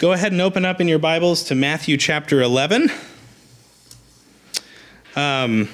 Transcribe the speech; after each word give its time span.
Go 0.00 0.12
ahead 0.12 0.32
and 0.32 0.40
open 0.40 0.64
up 0.64 0.80
in 0.80 0.88
your 0.88 0.98
Bibles 0.98 1.44
to 1.44 1.54
Matthew 1.54 1.98
chapter 1.98 2.40
11. 2.40 2.90
Um, 5.14 5.68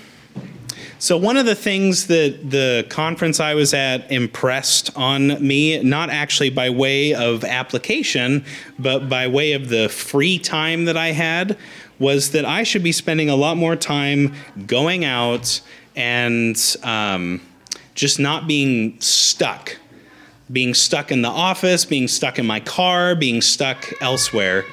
so, 0.99 1.17
one 1.17 1.37
of 1.37 1.47
the 1.47 1.55
things 1.55 2.09
that 2.09 2.51
the 2.51 2.85
conference 2.89 3.39
I 3.39 3.55
was 3.55 3.73
at 3.73 4.11
impressed 4.11 4.91
on 4.97 5.47
me, 5.47 5.81
not 5.81 6.11
actually 6.11 6.51
by 6.51 6.71
way 6.71 7.15
of 7.15 7.45
application, 7.45 8.45
but 8.81 9.09
by 9.09 9.29
way 9.29 9.53
of 9.53 9.69
the 9.69 9.89
free 9.89 10.41
time 10.41 10.87
that 10.87 10.97
I 10.97 11.13
had, 11.13 11.57
was 12.01 12.33
that 12.33 12.45
I 12.45 12.65
should 12.65 12.83
be 12.83 12.91
spending 12.91 13.31
a 13.31 13.37
lot 13.37 13.57
more 13.57 13.77
time 13.77 14.35
going 14.67 15.05
out 15.05 15.61
and 15.95 16.61
um, 16.83 17.41
just 17.95 18.19
not 18.19 18.49
being 18.49 19.01
stuck 19.01 19.77
being 20.51 20.75
stuck 20.75 21.11
in 21.11 21.23
the 21.23 21.29
office, 21.29 21.85
being 21.85 22.09
stuck 22.09 22.39
in 22.39 22.47
my 22.47 22.61
car, 22.61 23.15
being 23.15 23.41
stuck 23.41 23.93
elsewhere. 24.01 24.65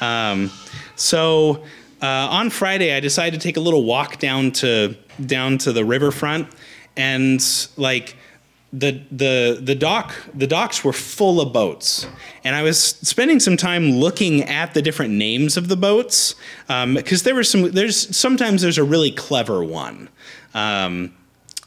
Um, 0.00 0.50
so 0.96 1.62
uh, 2.02 2.06
on 2.06 2.50
Friday, 2.50 2.94
I 2.94 3.00
decided 3.00 3.40
to 3.40 3.46
take 3.46 3.56
a 3.56 3.60
little 3.60 3.84
walk 3.84 4.18
down 4.18 4.50
to 4.52 4.96
down 5.24 5.58
to 5.58 5.72
the 5.72 5.84
riverfront, 5.84 6.48
and 6.96 7.40
like 7.76 8.16
the 8.72 9.00
the 9.10 9.60
the 9.62 9.74
dock 9.74 10.14
the 10.34 10.46
docks 10.46 10.82
were 10.82 10.92
full 10.92 11.40
of 11.40 11.52
boats, 11.52 12.06
and 12.42 12.56
I 12.56 12.62
was 12.62 12.82
spending 12.82 13.38
some 13.38 13.56
time 13.56 13.92
looking 13.92 14.42
at 14.42 14.74
the 14.74 14.82
different 14.82 15.14
names 15.14 15.56
of 15.56 15.68
the 15.68 15.76
boats 15.76 16.34
because 16.66 17.20
um, 17.20 17.24
there 17.24 17.34
were 17.34 17.44
some. 17.44 17.70
There's 17.70 18.16
sometimes 18.16 18.62
there's 18.62 18.78
a 18.78 18.84
really 18.84 19.12
clever 19.12 19.62
one. 19.62 20.08
Um, 20.54 21.14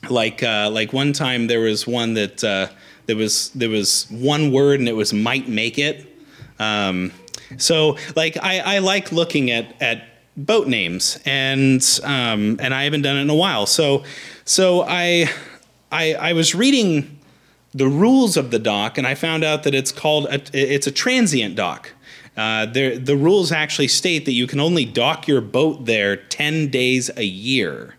like 0.10 0.44
uh, 0.44 0.70
like 0.72 0.94
one 0.94 1.14
time 1.14 1.48
there 1.48 1.62
was 1.62 1.88
one 1.88 2.16
that 2.16 2.44
uh, 2.44 2.68
there 3.06 3.16
was 3.16 3.50
there 3.50 3.70
was 3.70 4.08
one 4.10 4.52
word 4.52 4.80
and 4.80 4.90
it 4.90 4.96
was 4.96 5.14
might 5.14 5.48
make 5.48 5.78
it. 5.78 6.06
Um, 6.60 7.12
so 7.58 7.98
like 8.16 8.38
I, 8.42 8.60
I 8.60 8.80
like 8.80 9.12
looking 9.12 9.52
at 9.52 9.82
at 9.82 10.08
boat 10.38 10.68
names 10.68 11.20
and 11.26 11.84
um, 12.04 12.58
and 12.60 12.74
I 12.74 12.84
haven't 12.84 13.04
done 13.04 13.18
it 13.18 13.22
in 13.22 13.30
a 13.30 13.36
while. 13.36 13.66
So 13.66 14.04
so 14.44 14.84
I 14.84 15.30
I, 15.92 16.14
I 16.14 16.34
was 16.34 16.56
reading 16.56 17.20
the 17.74 17.88
rules 17.88 18.38
of 18.38 18.52
the 18.52 18.60
dock 18.60 18.98
and 18.98 19.06
I 19.06 19.16
found 19.16 19.44
out 19.44 19.64
that 19.64 19.76
it's 19.76 19.92
called 19.92 20.26
a, 20.28 20.42
it's 20.54 20.88
a 20.88 20.92
transient 20.92 21.56
dock. 21.56 21.92
Uh, 22.38 22.66
the 22.66 23.16
rules 23.16 23.52
actually 23.52 23.88
state 23.88 24.26
that 24.26 24.34
you 24.34 24.46
can 24.46 24.60
only 24.60 24.84
dock 24.84 25.26
your 25.26 25.40
boat 25.40 25.86
there 25.86 26.18
10 26.18 26.70
days 26.70 27.10
a 27.16 27.24
year 27.24 27.96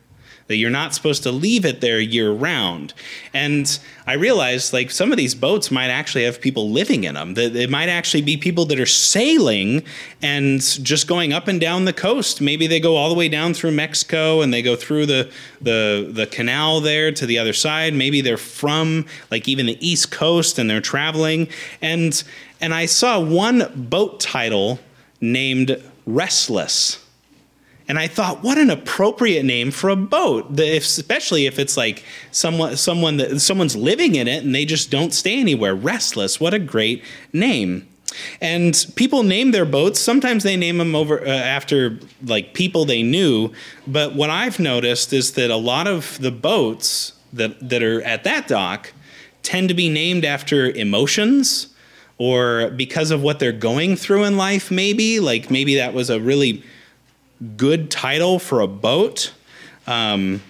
that 0.48 0.56
you're 0.56 0.70
not 0.70 0.94
supposed 0.94 1.22
to 1.24 1.32
leave 1.32 1.64
it 1.64 1.80
there 1.80 1.98
year 1.98 2.30
round. 2.30 2.94
And 3.34 3.78
I 4.06 4.14
realized 4.14 4.72
like 4.72 4.90
some 4.90 5.10
of 5.10 5.18
these 5.18 5.34
boats 5.34 5.70
might 5.70 5.88
actually 5.88 6.24
have 6.24 6.40
people 6.40 6.70
living 6.70 7.04
in 7.04 7.14
them. 7.14 7.34
That 7.34 7.56
it 7.56 7.68
might 7.68 7.88
actually 7.88 8.22
be 8.22 8.36
people 8.36 8.64
that 8.66 8.78
are 8.78 8.86
sailing 8.86 9.82
and 10.22 10.60
just 10.60 11.08
going 11.08 11.32
up 11.32 11.48
and 11.48 11.60
down 11.60 11.84
the 11.84 11.92
coast. 11.92 12.40
Maybe 12.40 12.66
they 12.66 12.78
go 12.78 12.96
all 12.96 13.08
the 13.08 13.14
way 13.14 13.28
down 13.28 13.54
through 13.54 13.72
Mexico 13.72 14.40
and 14.40 14.54
they 14.54 14.62
go 14.62 14.76
through 14.76 15.06
the 15.06 15.30
the 15.60 16.08
the 16.12 16.26
canal 16.26 16.80
there 16.80 17.10
to 17.10 17.26
the 17.26 17.38
other 17.38 17.52
side. 17.52 17.94
Maybe 17.94 18.20
they're 18.20 18.36
from 18.36 19.06
like 19.30 19.48
even 19.48 19.66
the 19.66 19.86
East 19.86 20.12
Coast 20.12 20.58
and 20.58 20.70
they're 20.70 20.80
traveling. 20.80 21.48
And 21.82 22.22
and 22.60 22.72
I 22.72 22.86
saw 22.86 23.18
one 23.18 23.72
boat 23.74 24.20
title 24.20 24.78
named 25.20 25.82
Restless 26.06 27.04
and 27.88 27.98
I 27.98 28.08
thought, 28.08 28.42
what 28.42 28.58
an 28.58 28.70
appropriate 28.70 29.44
name 29.44 29.70
for 29.70 29.90
a 29.90 29.96
boat, 29.96 30.58
if, 30.58 30.82
especially 30.82 31.46
if 31.46 31.58
it's 31.58 31.76
like 31.76 32.04
someone, 32.32 32.76
someone 32.76 33.16
that 33.18 33.40
someone's 33.40 33.76
living 33.76 34.16
in 34.16 34.26
it 34.26 34.44
and 34.44 34.54
they 34.54 34.64
just 34.64 34.90
don't 34.90 35.14
stay 35.14 35.38
anywhere. 35.38 35.74
Restless. 35.74 36.40
What 36.40 36.52
a 36.52 36.58
great 36.58 37.04
name. 37.32 37.86
And 38.40 38.86
people 38.96 39.22
name 39.22 39.52
their 39.52 39.64
boats. 39.64 40.00
Sometimes 40.00 40.42
they 40.42 40.56
name 40.56 40.78
them 40.78 40.94
over 40.94 41.20
uh, 41.20 41.28
after 41.28 41.98
like 42.24 42.54
people 42.54 42.84
they 42.84 43.02
knew. 43.02 43.52
But 43.86 44.14
what 44.14 44.30
I've 44.30 44.58
noticed 44.58 45.12
is 45.12 45.32
that 45.32 45.50
a 45.50 45.56
lot 45.56 45.86
of 45.86 46.18
the 46.20 46.30
boats 46.30 47.12
that 47.32 47.68
that 47.68 47.82
are 47.82 48.02
at 48.02 48.24
that 48.24 48.48
dock 48.48 48.92
tend 49.42 49.68
to 49.68 49.74
be 49.74 49.88
named 49.88 50.24
after 50.24 50.70
emotions 50.70 51.68
or 52.18 52.70
because 52.70 53.10
of 53.10 53.22
what 53.22 53.38
they're 53.38 53.52
going 53.52 53.96
through 53.96 54.24
in 54.24 54.36
life. 54.36 54.70
Maybe 54.70 55.20
like 55.20 55.50
maybe 55.50 55.76
that 55.76 55.92
was 55.92 56.08
a 56.08 56.18
really 56.18 56.62
good 57.56 57.90
title 57.90 58.38
for 58.38 58.60
a 58.60 58.66
boat. 58.66 59.32
Um, 59.86 60.42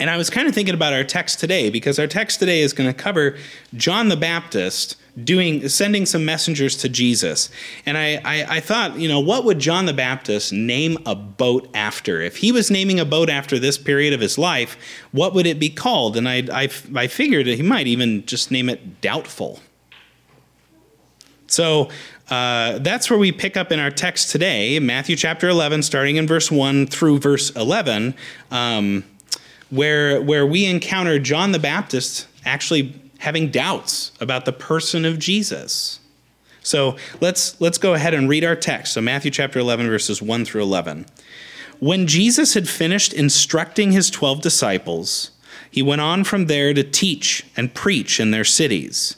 and 0.00 0.10
I 0.10 0.16
was 0.16 0.30
kind 0.30 0.48
of 0.48 0.54
thinking 0.54 0.74
about 0.74 0.92
our 0.92 1.04
text 1.04 1.38
today 1.38 1.70
because 1.70 1.98
our 1.98 2.06
text 2.06 2.40
today 2.40 2.60
is 2.60 2.72
going 2.72 2.92
to 2.92 2.94
cover 2.94 3.36
John 3.74 4.08
the 4.08 4.16
Baptist 4.16 4.96
doing 5.22 5.66
sending 5.68 6.04
some 6.04 6.24
messengers 6.24 6.76
to 6.76 6.88
Jesus. 6.88 7.48
And 7.86 7.96
I, 7.96 8.20
I, 8.24 8.56
I, 8.56 8.60
thought, 8.60 8.98
you 8.98 9.08
know, 9.08 9.20
what 9.20 9.44
would 9.44 9.58
John 9.58 9.86
the 9.86 9.94
Baptist 9.94 10.52
name 10.52 10.98
a 11.06 11.14
boat 11.14 11.70
after? 11.72 12.20
If 12.20 12.38
he 12.38 12.52
was 12.52 12.70
naming 12.70 13.00
a 13.00 13.04
boat 13.04 13.30
after 13.30 13.58
this 13.58 13.78
period 13.78 14.12
of 14.12 14.20
his 14.20 14.36
life, 14.36 14.76
what 15.12 15.32
would 15.32 15.46
it 15.46 15.58
be 15.58 15.70
called? 15.70 16.16
And 16.16 16.28
I, 16.28 16.42
I, 16.52 16.68
I 16.94 17.06
figured 17.06 17.46
he 17.46 17.62
might 17.62 17.86
even 17.86 18.26
just 18.26 18.50
name 18.50 18.68
it 18.68 19.00
Doubtful. 19.00 19.60
So 21.46 21.88
uh, 22.28 22.78
that's 22.78 23.08
where 23.08 23.18
we 23.18 23.30
pick 23.30 23.56
up 23.56 23.70
in 23.70 23.78
our 23.78 23.90
text 23.90 24.30
today, 24.30 24.78
Matthew 24.80 25.14
chapter 25.14 25.48
11, 25.48 25.82
starting 25.82 26.16
in 26.16 26.26
verse 26.26 26.50
1 26.50 26.88
through 26.88 27.20
verse 27.20 27.50
11, 27.50 28.14
um, 28.50 29.04
where, 29.70 30.20
where 30.20 30.44
we 30.44 30.66
encounter 30.66 31.18
John 31.18 31.52
the 31.52 31.58
Baptist 31.58 32.26
actually 32.44 33.00
having 33.18 33.50
doubts 33.50 34.12
about 34.20 34.44
the 34.44 34.52
person 34.52 35.04
of 35.04 35.18
Jesus. 35.18 36.00
So 36.62 36.96
let's, 37.20 37.60
let's 37.60 37.78
go 37.78 37.94
ahead 37.94 38.12
and 38.12 38.28
read 38.28 38.44
our 38.44 38.56
text. 38.56 38.94
So, 38.94 39.00
Matthew 39.00 39.30
chapter 39.30 39.60
11, 39.60 39.86
verses 39.86 40.20
1 40.20 40.44
through 40.44 40.62
11. 40.62 41.06
When 41.78 42.08
Jesus 42.08 42.54
had 42.54 42.68
finished 42.68 43.12
instructing 43.12 43.92
his 43.92 44.10
12 44.10 44.40
disciples, 44.40 45.30
he 45.70 45.82
went 45.82 46.00
on 46.00 46.24
from 46.24 46.46
there 46.46 46.74
to 46.74 46.82
teach 46.82 47.46
and 47.56 47.72
preach 47.72 48.18
in 48.18 48.32
their 48.32 48.44
cities. 48.44 49.16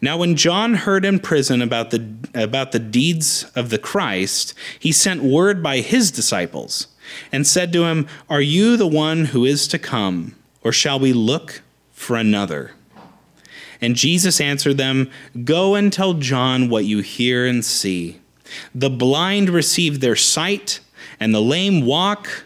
Now, 0.00 0.18
when 0.18 0.36
John 0.36 0.74
heard 0.74 1.04
in 1.04 1.20
prison 1.20 1.62
about 1.62 1.90
the, 1.90 2.06
about 2.34 2.72
the 2.72 2.78
deeds 2.78 3.44
of 3.54 3.70
the 3.70 3.78
Christ, 3.78 4.54
he 4.78 4.92
sent 4.92 5.22
word 5.22 5.62
by 5.62 5.78
his 5.78 6.10
disciples 6.10 6.88
and 7.32 7.46
said 7.46 7.72
to 7.72 7.84
him, 7.84 8.06
Are 8.28 8.40
you 8.40 8.76
the 8.76 8.86
one 8.86 9.26
who 9.26 9.44
is 9.44 9.68
to 9.68 9.78
come, 9.78 10.34
or 10.62 10.72
shall 10.72 10.98
we 10.98 11.12
look 11.12 11.62
for 11.92 12.16
another? 12.16 12.72
And 13.80 13.94
Jesus 13.94 14.40
answered 14.40 14.78
them, 14.78 15.10
Go 15.44 15.74
and 15.74 15.92
tell 15.92 16.14
John 16.14 16.68
what 16.68 16.84
you 16.84 17.00
hear 17.00 17.46
and 17.46 17.64
see. 17.64 18.20
The 18.74 18.90
blind 18.90 19.50
receive 19.50 20.00
their 20.00 20.16
sight, 20.16 20.80
and 21.20 21.34
the 21.34 21.42
lame 21.42 21.84
walk 21.84 22.45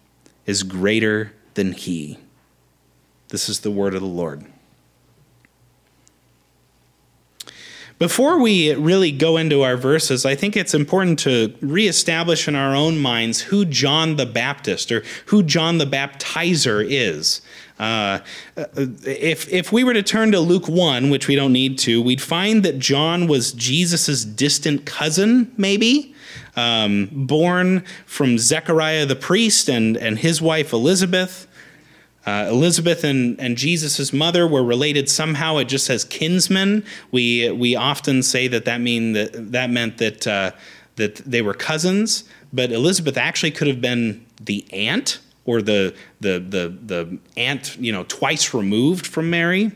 is 0.45 0.63
greater 0.63 1.33
than 1.53 1.73
he. 1.73 2.17
This 3.29 3.47
is 3.47 3.61
the 3.61 3.71
word 3.71 3.95
of 3.95 4.01
the 4.01 4.07
Lord. 4.07 4.45
Before 8.01 8.39
we 8.39 8.73
really 8.73 9.11
go 9.11 9.37
into 9.37 9.61
our 9.61 9.77
verses, 9.77 10.25
I 10.25 10.33
think 10.33 10.57
it's 10.57 10.73
important 10.73 11.19
to 11.19 11.53
reestablish 11.61 12.47
in 12.47 12.55
our 12.55 12.75
own 12.75 12.97
minds 12.97 13.41
who 13.41 13.63
John 13.63 14.15
the 14.15 14.25
Baptist 14.25 14.91
or 14.91 15.03
who 15.27 15.43
John 15.43 15.77
the 15.77 15.85
Baptizer 15.85 16.83
is. 16.83 17.41
Uh, 17.81 18.19
if 18.55 19.51
if 19.51 19.71
we 19.71 19.83
were 19.83 19.93
to 19.93 20.03
turn 20.03 20.31
to 20.31 20.39
Luke 20.39 20.67
one, 20.67 21.09
which 21.09 21.27
we 21.27 21.35
don't 21.35 21.51
need 21.51 21.79
to, 21.79 21.99
we'd 21.99 22.21
find 22.21 22.61
that 22.61 22.77
John 22.77 23.25
was 23.25 23.53
Jesus's 23.53 24.23
distant 24.23 24.85
cousin, 24.85 25.51
maybe. 25.57 26.13
Um, 26.55 27.09
born 27.11 27.83
from 28.05 28.37
Zechariah 28.37 29.05
the 29.05 29.15
priest 29.15 29.67
and, 29.67 29.97
and 29.97 30.19
his 30.19 30.41
wife 30.41 30.73
Elizabeth. 30.73 31.47
Uh, 32.25 32.47
Elizabeth 32.49 33.03
and, 33.03 33.39
and 33.39 33.57
Jesus' 33.57 34.13
mother 34.13 34.45
were 34.45 34.63
related 34.63 35.09
somehow. 35.09 35.57
It 35.57 35.65
just 35.65 35.85
says 35.85 36.03
kinsmen. 36.03 36.85
We, 37.11 37.49
we 37.51 37.75
often 37.75 38.21
say 38.21 38.47
that 38.49 38.65
that, 38.65 38.79
mean 38.79 39.13
that, 39.13 39.53
that 39.53 39.71
meant 39.71 39.97
that, 39.97 40.27
uh, 40.27 40.51
that 40.97 41.15
they 41.15 41.41
were 41.41 41.55
cousins, 41.55 42.25
but 42.53 42.71
Elizabeth 42.71 43.17
actually 43.17 43.51
could 43.51 43.67
have 43.67 43.81
been 43.81 44.23
the 44.39 44.71
aunt 44.71 45.19
or 45.45 45.61
the, 45.61 45.95
the, 46.19 46.39
the, 46.39 46.77
the 46.85 47.17
aunt, 47.37 47.77
you 47.77 47.91
know, 47.91 48.03
twice 48.07 48.53
removed 48.53 49.07
from 49.07 49.29
Mary. 49.29 49.71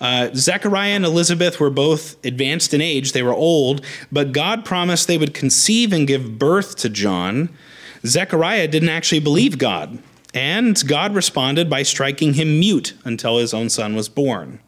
Uh, 0.00 0.30
Zechariah 0.34 0.92
and 0.92 1.04
Elizabeth 1.04 1.60
were 1.60 1.70
both 1.70 2.22
advanced 2.24 2.74
in 2.74 2.80
age, 2.80 3.12
they 3.12 3.22
were 3.22 3.34
old, 3.34 3.84
but 4.10 4.32
God 4.32 4.64
promised 4.64 5.06
they 5.06 5.18
would 5.18 5.34
conceive 5.34 5.92
and 5.92 6.06
give 6.06 6.38
birth 6.38 6.76
to 6.76 6.88
John. 6.88 7.48
Zechariah 8.04 8.68
didn't 8.68 8.88
actually 8.88 9.20
believe 9.20 9.58
God. 9.58 9.98
And 10.34 10.82
God 10.88 11.14
responded 11.14 11.68
by 11.68 11.82
striking 11.82 12.34
him 12.34 12.58
mute 12.58 12.94
until 13.04 13.38
his 13.38 13.52
own 13.52 13.68
son 13.68 13.94
was 13.94 14.08
born. 14.08 14.60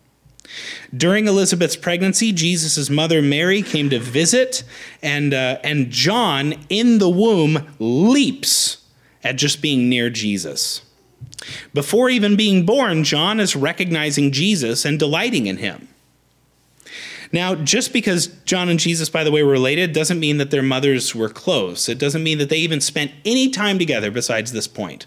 During 0.95 1.27
Elizabeth's 1.27 1.75
pregnancy, 1.75 2.33
Jesus' 2.33 2.91
mother 2.91 3.23
Mary 3.23 3.63
came 3.63 3.91
to 3.91 3.99
visit, 3.99 4.63
and, 5.03 5.33
uh, 5.33 5.59
and 5.65 5.91
John 5.91 6.55
in 6.69 6.99
the 6.99 7.09
womb 7.09 7.67
leaps 7.79 8.84
at 9.25 9.37
just 9.37 9.63
being 9.63 9.89
near 9.89 10.11
Jesus. 10.11 10.83
Before 11.73 12.09
even 12.09 12.37
being 12.37 12.65
born, 12.65 13.03
John 13.03 13.41
is 13.41 13.57
recognizing 13.57 14.31
Jesus 14.31 14.85
and 14.85 14.99
delighting 14.99 15.47
in 15.47 15.57
him. 15.57 15.89
Now, 17.33 17.57
just 17.57 17.93
because 17.93 18.29
John 18.45 18.69
and 18.69 18.79
Jesus, 18.79 19.09
by 19.11 19.25
the 19.25 19.33
way, 19.33 19.43
were 19.43 19.51
related 19.51 19.93
doesn't 19.93 20.21
mean 20.21 20.39
that 20.39 20.53
their 20.53 20.63
mothers 20.63 21.15
were 21.15 21.29
close. 21.29 21.89
It 21.89 21.99
doesn't 21.99 22.23
mean 22.23 22.39
that 22.39 22.49
they 22.49 22.59
even 22.59 22.81
spent 22.81 23.11
any 23.25 23.51
time 23.51 23.79
together 23.79 24.13
besides 24.13 24.53
this 24.53 24.69
point. 24.69 25.07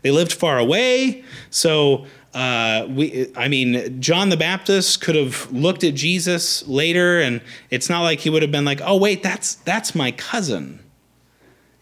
They 0.00 0.10
lived 0.10 0.32
far 0.32 0.58
away, 0.58 1.24
so 1.50 2.06
uh, 2.32 2.86
we, 2.88 3.30
I 3.36 3.48
mean, 3.48 4.00
John 4.00 4.28
the 4.28 4.36
Baptist 4.36 5.00
could 5.00 5.16
have 5.16 5.50
looked 5.52 5.84
at 5.84 5.94
Jesus 5.94 6.66
later, 6.68 7.20
and 7.20 7.40
it's 7.70 7.88
not 7.88 8.02
like 8.02 8.20
he 8.20 8.30
would 8.30 8.42
have 8.42 8.52
been 8.52 8.64
like, 8.64 8.80
"Oh, 8.82 8.96
wait, 8.96 9.22
that's 9.22 9.54
that's 9.56 9.94
my 9.94 10.12
cousin." 10.12 10.80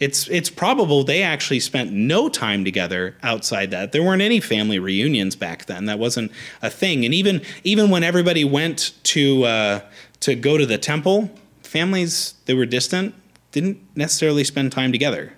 It's 0.00 0.28
it's 0.28 0.50
probable 0.50 1.04
they 1.04 1.22
actually 1.22 1.60
spent 1.60 1.92
no 1.92 2.28
time 2.28 2.64
together 2.64 3.16
outside 3.22 3.70
that. 3.70 3.92
There 3.92 4.02
weren't 4.02 4.22
any 4.22 4.40
family 4.40 4.78
reunions 4.78 5.36
back 5.36 5.66
then. 5.66 5.86
That 5.86 5.98
wasn't 5.98 6.32
a 6.62 6.70
thing. 6.70 7.04
And 7.04 7.14
even 7.14 7.42
even 7.62 7.90
when 7.90 8.02
everybody 8.02 8.44
went 8.44 8.92
to 9.04 9.44
uh, 9.44 9.80
to 10.20 10.34
go 10.34 10.58
to 10.58 10.66
the 10.66 10.78
temple, 10.78 11.30
families 11.62 12.34
that 12.46 12.56
were 12.56 12.66
distant 12.66 13.14
didn't 13.52 13.78
necessarily 13.94 14.42
spend 14.42 14.72
time 14.72 14.90
together. 14.90 15.34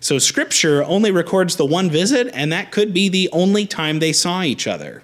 So 0.00 0.18
scripture 0.18 0.84
only 0.84 1.10
records 1.10 1.56
the 1.56 1.66
one 1.66 1.90
visit, 1.90 2.30
and 2.34 2.52
that 2.52 2.72
could 2.72 2.92
be 2.92 3.08
the 3.08 3.28
only 3.32 3.66
time 3.66 3.98
they 3.98 4.12
saw 4.12 4.42
each 4.42 4.66
other. 4.66 5.02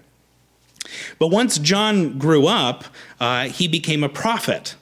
But 1.19 1.29
once 1.29 1.59
John 1.59 2.19
grew 2.19 2.47
up, 2.47 2.85
uh, 3.21 3.45
he 3.45 3.69
became 3.69 4.05
a 4.05 4.09
prophet. 4.09 4.75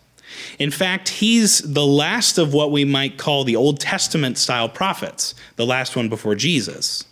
In 0.58 0.70
fact, 0.70 1.08
he's 1.08 1.58
the 1.60 1.86
last 1.86 2.38
of 2.38 2.52
what 2.52 2.70
we 2.70 2.84
might 2.84 3.18
call 3.18 3.44
the 3.44 3.56
Old 3.56 3.80
Testament 3.80 4.38
style 4.38 4.68
prophets, 4.68 5.34
the 5.56 5.66
last 5.66 5.96
one 5.96 6.08
before 6.08 6.34
Jesus. 6.34 7.04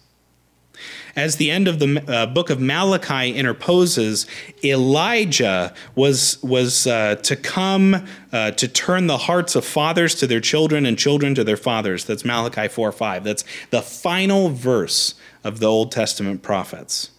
As 1.16 1.36
the 1.36 1.50
end 1.50 1.66
of 1.66 1.80
the 1.80 2.04
uh, 2.06 2.26
book 2.26 2.48
of 2.48 2.60
Malachi 2.60 3.34
interposes, 3.34 4.26
Elijah 4.62 5.74
was, 5.96 6.40
was 6.44 6.86
uh, 6.86 7.16
to 7.16 7.34
come 7.34 8.06
uh, 8.30 8.52
to 8.52 8.68
turn 8.68 9.08
the 9.08 9.18
hearts 9.18 9.56
of 9.56 9.64
fathers 9.64 10.14
to 10.16 10.28
their 10.28 10.40
children 10.40 10.86
and 10.86 10.96
children 10.96 11.34
to 11.34 11.42
their 11.42 11.56
fathers. 11.56 12.04
That's 12.04 12.24
Malachi 12.24 12.68
4 12.68 12.92
5. 12.92 13.24
That's 13.24 13.44
the 13.70 13.82
final 13.82 14.50
verse 14.50 15.14
of 15.42 15.58
the 15.58 15.66
Old 15.66 15.90
Testament 15.90 16.42
prophets. 16.42 17.10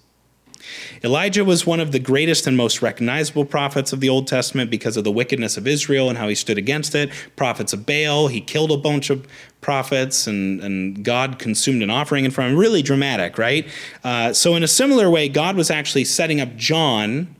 Elijah 1.04 1.46
was 1.46 1.66
one 1.66 1.80
of 1.80 1.92
the 1.92 2.00
greatest 2.00 2.48
and 2.48 2.58
most 2.58 2.82
recognizable 2.82 3.46
prophets 3.46 3.94
of 3.94 4.00
the 4.00 4.10
Old 4.10 4.28
Testament 4.28 4.70
because 4.70 4.98
of 4.98 5.04
the 5.04 5.12
wickedness 5.12 5.58
of 5.58 5.68
Israel 5.68 6.10
and 6.10 6.18
how 6.18 6.28
he 6.28 6.36
stood 6.36 6.58
against 6.58 6.96
it. 6.96 7.12
Prophets 7.36 7.74
of 7.74 7.86
Baal, 7.86 8.28
he 8.28 8.42
killed 8.42 8.72
a 8.72 8.78
bunch 8.78 9.10
of 9.10 9.28
prophets, 9.62 10.28
and, 10.28 10.62
and 10.62 11.04
God 11.04 11.40
consumed 11.40 11.84
an 11.84 11.90
offering 11.90 12.26
in 12.26 12.32
front 12.32 12.50
of 12.50 12.54
him. 12.54 12.60
Really 12.60 12.82
dramatic, 12.82 13.38
right? 13.38 13.68
Uh, 14.04 14.34
so, 14.34 14.56
in 14.56 14.64
a 14.64 14.68
similar 14.68 15.10
way, 15.10 15.30
God 15.30 15.56
was 15.56 15.70
actually 15.70 16.06
setting 16.06 16.42
up 16.42 16.56
John. 16.56 17.36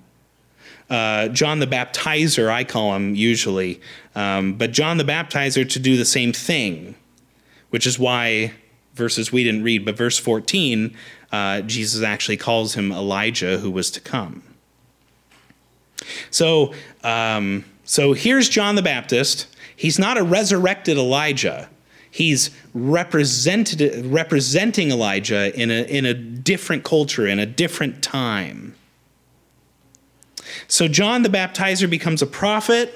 Uh, 0.90 1.28
John 1.28 1.60
the 1.60 1.68
Baptizer, 1.68 2.50
I 2.50 2.64
call 2.64 2.96
him 2.96 3.14
usually, 3.14 3.80
um, 4.16 4.56
but 4.56 4.72
John 4.72 4.98
the 4.98 5.04
Baptizer 5.04 5.70
to 5.70 5.80
do 5.80 5.98
the 5.98 6.06
same 6.06 6.34
thing, 6.34 6.96
which 7.70 7.86
is 7.86 8.00
why 8.00 8.54
verses 9.00 9.32
we 9.32 9.44
didn't 9.44 9.64
read, 9.64 9.86
but 9.86 9.96
verse 9.96 10.18
14 10.18 10.96
uh, 11.32 11.62
Jesus 11.62 12.04
actually 12.04 12.38
calls 12.38 12.74
him 12.74 12.92
Elijah 12.92 13.60
who 13.60 13.72
was 13.72 13.92
to 13.92 14.00
come. 14.00 14.44
So, 16.32 16.74
um, 17.04 17.66
so 17.84 18.14
here's 18.14 18.50
John 18.50 18.76
the 18.76 18.82
Baptist. 18.82 19.48
He's 19.76 20.00
not 20.00 20.18
a 20.18 20.24
resurrected 20.24 20.98
Elijah. 20.98 21.70
He's 22.12 22.50
represented, 22.74 24.06
representing 24.06 24.92
Elijah 24.92 25.56
in 25.60 25.70
a, 25.70 25.84
in 25.84 26.06
a 26.06 26.14
different 26.14 26.84
culture, 26.84 27.28
in 27.28 27.40
a 27.40 27.46
different 27.46 28.02
time. 28.02 28.76
So 30.68 30.88
John 30.88 31.22
the 31.22 31.30
Baptizer 31.30 31.90
becomes 31.90 32.22
a 32.22 32.28
prophet, 32.28 32.96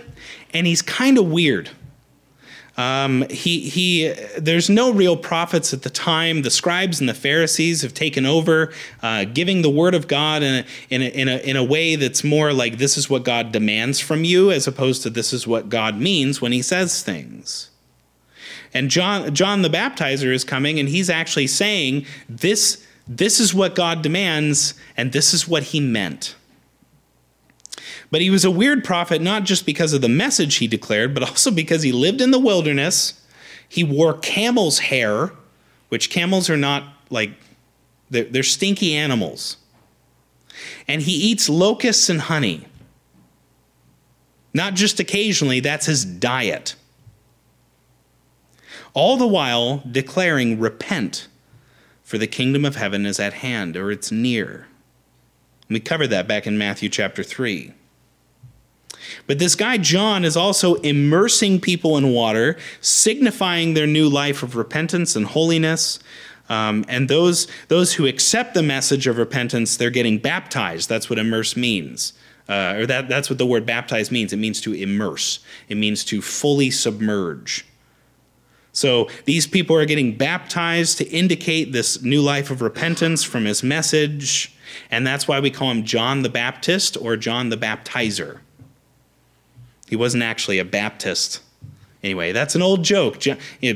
and 0.54 0.66
he's 0.66 0.82
kind 0.82 1.18
of 1.18 1.28
weird. 1.28 1.70
Um, 2.76 3.26
he, 3.30 3.70
he, 3.70 4.14
there's 4.38 4.70
no 4.70 4.92
real 4.92 5.16
prophets 5.16 5.74
at 5.74 5.84
the 5.84 5.92
time. 5.92 6.42
The 6.42 6.50
scribes 6.50 7.00
and 7.00 7.08
the 7.08 7.14
Pharisees 7.14 7.84
have 7.84 7.94
taken 7.94 8.26
over, 8.26 8.74
uh, 9.04 9.26
giving 9.26 9.62
the 9.62 9.70
word 9.70 9.94
of 9.94 10.08
God 10.08 10.42
in 10.42 10.64
a, 10.64 10.66
in, 10.90 11.02
a, 11.04 11.06
in, 11.06 11.28
a, 11.28 11.38
in 11.38 11.56
a 11.56 11.64
way 11.64 11.96
that's 11.96 12.24
more 12.24 12.52
like 12.52 12.80
this 12.80 12.98
is 12.98 13.10
what 13.10 13.24
God 13.24 13.52
demands 13.52 14.00
from 14.00 14.24
you, 14.24 14.52
as 14.52 14.66
opposed 14.66 15.04
to 15.04 15.12
this 15.12 15.34
is 15.34 15.46
what 15.46 15.70
God 15.70 16.00
means 16.00 16.42
when 16.42 16.52
he 16.52 16.64
says 16.64 17.04
things. 17.04 17.70
And 18.74 18.90
John, 18.90 19.36
John 19.36 19.62
the 19.62 19.70
Baptizer 19.70 20.34
is 20.34 20.44
coming, 20.44 20.80
and 20.80 20.90
he's 20.90 21.12
actually 21.12 21.48
saying, 21.48 22.08
this, 22.28 22.84
this 23.08 23.40
is 23.40 23.54
what 23.54 23.76
God 23.76 24.02
demands, 24.02 24.74
and 24.98 25.12
this 25.12 25.32
is 25.32 25.48
what 25.48 25.62
he 25.64 25.80
meant. 25.80 26.36
But 28.12 28.22
he 28.22 28.30
was 28.30 28.46
a 28.46 28.52
weird 28.52 28.84
prophet 28.84 29.22
not 29.22 29.44
just 29.44 29.66
because 29.66 29.94
of 29.94 30.02
the 30.02 30.10
message 30.10 30.56
he 30.56 30.68
declared, 30.68 31.14
but 31.14 31.24
also 31.24 31.52
because 31.52 31.84
he 31.84 31.92
lived 31.92 32.22
in 32.22 32.32
the 32.32 32.40
wilderness. 32.40 33.20
He 33.68 33.84
wore 33.84 34.14
camel's 34.18 34.80
hair, 34.80 35.32
which 35.90 36.10
camels 36.10 36.50
are 36.50 36.58
not 36.58 36.84
like, 37.10 37.32
they're, 38.10 38.26
they're 38.26 38.44
stinky 38.44 38.96
animals. 38.96 39.58
And 40.88 41.02
he 41.02 41.14
eats 41.14 41.50
locusts 41.50 42.10
and 42.10 42.22
honey. 42.22 42.68
Not 44.54 44.76
just 44.76 45.00
occasionally, 45.00 45.60
that's 45.60 45.88
his 45.88 46.06
diet. 46.06 46.76
All 48.94 49.18
the 49.18 49.28
while 49.28 49.82
declaring, 49.90 50.60
Repent, 50.60 51.28
for 52.04 52.20
the 52.20 52.28
kingdom 52.28 52.64
of 52.64 52.76
heaven 52.76 53.06
is 53.08 53.20
at 53.20 53.34
hand, 53.34 53.76
or 53.76 53.90
it's 53.90 54.12
near. 54.12 54.68
We 55.70 55.80
covered 55.80 56.10
that 56.10 56.28
back 56.28 56.46
in 56.46 56.58
Matthew 56.58 56.90
chapter 56.90 57.24
3. 57.24 57.74
But 59.28 59.40
this 59.40 59.56
guy, 59.56 59.78
John, 59.78 60.26
is 60.26 60.38
also 60.38 60.76
immersing 60.76 61.60
people 61.60 61.98
in 61.98 62.14
water, 62.14 62.58
signifying 62.82 63.74
their 63.74 63.88
new 63.88 64.10
life 64.10 64.44
of 64.44 64.56
repentance 64.56 65.16
and 65.16 65.26
holiness. 65.26 66.00
Um, 66.50 66.86
and 66.88 67.10
those, 67.10 67.48
those 67.68 67.94
who 67.94 68.06
accept 68.06 68.54
the 68.54 68.64
message 68.64 69.08
of 69.08 69.18
repentance, 69.18 69.78
they're 69.78 69.90
getting 69.90 70.18
baptized. 70.18 70.90
That's 70.90 71.10
what 71.10 71.20
immerse 71.20 71.56
means. 71.56 72.14
Uh, 72.50 72.76
or 72.78 72.86
that, 72.86 73.08
that's 73.08 73.30
what 73.30 73.38
the 73.38 73.46
word 73.46 73.66
baptize 73.66 74.12
means. 74.12 74.34
It 74.34 74.38
means 74.38 74.60
to 74.62 74.74
immerse, 74.74 75.40
it 75.70 75.76
means 75.76 76.04
to 76.06 76.22
fully 76.22 76.72
submerge. 76.72 77.66
So 78.74 79.08
these 79.26 79.46
people 79.46 79.76
are 79.76 79.86
getting 79.86 80.18
baptized 80.18 80.98
to 80.98 81.08
indicate 81.10 81.72
this 81.72 82.02
new 82.02 82.22
life 82.22 82.50
of 82.50 82.62
repentance 82.62 83.24
from 83.24 83.46
his 83.46 83.62
message. 83.62 84.52
And 84.90 85.06
that's 85.06 85.28
why 85.28 85.40
we 85.40 85.52
call 85.52 85.70
him 85.70 85.84
John 85.84 86.24
the 86.24 86.30
Baptist 86.30 86.98
or 87.00 87.16
John 87.16 87.50
the 87.50 87.58
Baptizer. 87.58 88.40
He 89.94 89.98
wasn't 89.98 90.24
actually 90.24 90.58
a 90.58 90.66
Baptist. 90.66 91.40
Anyway, 92.02 92.32
that's 92.32 92.56
an 92.56 92.64
old 92.64 92.84
joke. 92.84 93.22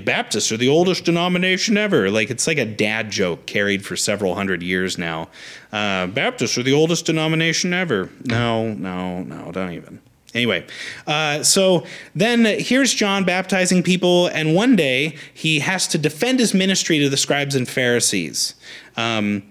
Baptists 0.03 0.51
are 0.51 0.57
the 0.57 0.67
oldest 0.67 1.05
denomination 1.05 1.77
ever. 1.77 2.09
Like 2.09 2.31
it's 2.31 2.47
like 2.47 2.57
a 2.57 2.65
dad 2.65 3.11
joke 3.11 3.45
carried 3.45 3.85
for 3.85 3.95
several 3.95 4.33
hundred 4.33 4.63
years 4.63 4.97
now. 4.97 5.29
Uh, 5.71 6.07
Baptists 6.07 6.57
are 6.57 6.63
the 6.63 6.73
oldest 6.73 7.05
denomination 7.05 7.71
ever. 7.71 8.09
No, 8.25 8.73
no, 8.73 9.21
no, 9.21 9.51
don't 9.51 9.73
even. 9.73 10.01
Anyway, 10.33 10.65
uh, 11.05 11.43
so 11.43 11.85
then 12.15 12.45
here's 12.45 12.95
John 12.95 13.23
baptizing 13.23 13.83
people, 13.83 14.25
and 14.25 14.55
one 14.55 14.75
day 14.75 15.17
he 15.35 15.59
has 15.59 15.87
to 15.89 15.99
defend 15.99 16.39
his 16.39 16.51
ministry 16.51 16.97
to 16.97 17.09
the 17.09 17.17
scribes 17.17 17.53
and 17.53 17.69
Pharisees. 17.69 18.55
Um, 18.95 19.43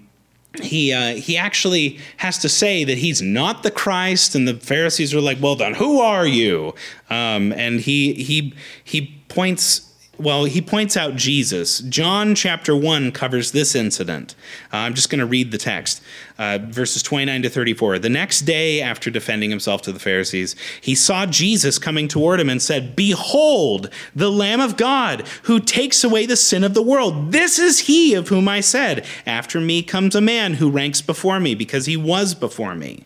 he 0.59 0.93
uh, 0.93 1.15
he 1.15 1.37
actually 1.37 1.99
has 2.17 2.37
to 2.39 2.49
say 2.49 2.83
that 2.83 2.97
he's 2.97 3.21
not 3.21 3.63
the 3.63 3.71
Christ, 3.71 4.35
and 4.35 4.47
the 4.47 4.55
Pharisees 4.55 5.13
are 5.13 5.21
like, 5.21 5.37
"Well, 5.41 5.55
then 5.55 5.73
who 5.75 5.99
are 5.99 6.25
you?" 6.25 6.73
Um, 7.09 7.51
and 7.53 7.79
he 7.79 8.13
he 8.13 8.53
he 8.83 9.21
points. 9.27 9.86
Well, 10.19 10.45
he 10.45 10.61
points 10.61 10.97
out 10.97 11.15
Jesus. 11.15 11.79
John 11.79 12.33
chapter 12.33 12.75
1 12.75 13.11
covers 13.11 13.51
this 13.51 13.75
incident. 13.75 14.33
Uh, 14.73 14.77
I'm 14.77 14.95
just 14.95 15.11
going 15.11 15.19
to 15.19 15.27
read 15.27 15.51
the 15.51 15.59
text, 15.59 16.01
uh, 16.39 16.57
verses 16.59 17.03
29 17.03 17.43
to 17.43 17.49
34. 17.49 17.99
The 17.99 18.09
next 18.09 18.41
day, 18.41 18.81
after 18.81 19.11
defending 19.11 19.51
himself 19.51 19.83
to 19.83 19.91
the 19.91 19.99
Pharisees, 19.99 20.55
he 20.81 20.95
saw 20.95 21.27
Jesus 21.27 21.77
coming 21.77 22.07
toward 22.07 22.39
him 22.39 22.49
and 22.49 22.59
said, 22.59 22.95
Behold, 22.95 23.91
the 24.15 24.31
Lamb 24.31 24.59
of 24.59 24.75
God 24.75 25.27
who 25.43 25.59
takes 25.59 26.03
away 26.03 26.25
the 26.25 26.35
sin 26.35 26.63
of 26.63 26.73
the 26.73 26.81
world. 26.81 27.31
This 27.31 27.59
is 27.59 27.81
he 27.81 28.15
of 28.15 28.29
whom 28.29 28.47
I 28.47 28.61
said, 28.61 29.05
After 29.27 29.61
me 29.61 29.83
comes 29.83 30.15
a 30.15 30.21
man 30.21 30.55
who 30.55 30.71
ranks 30.71 31.01
before 31.01 31.39
me, 31.39 31.53
because 31.53 31.85
he 31.85 31.97
was 31.97 32.33
before 32.33 32.73
me. 32.73 33.05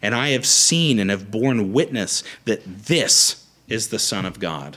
And 0.00 0.14
I 0.14 0.28
have 0.30 0.46
seen 0.46 0.98
and 0.98 1.10
have 1.10 1.30
borne 1.30 1.72
witness 1.72 2.22
that 2.44 2.62
this 2.64 3.46
is 3.68 3.88
the 3.88 3.98
Son 3.98 4.24
of 4.24 4.38
God. 4.38 4.76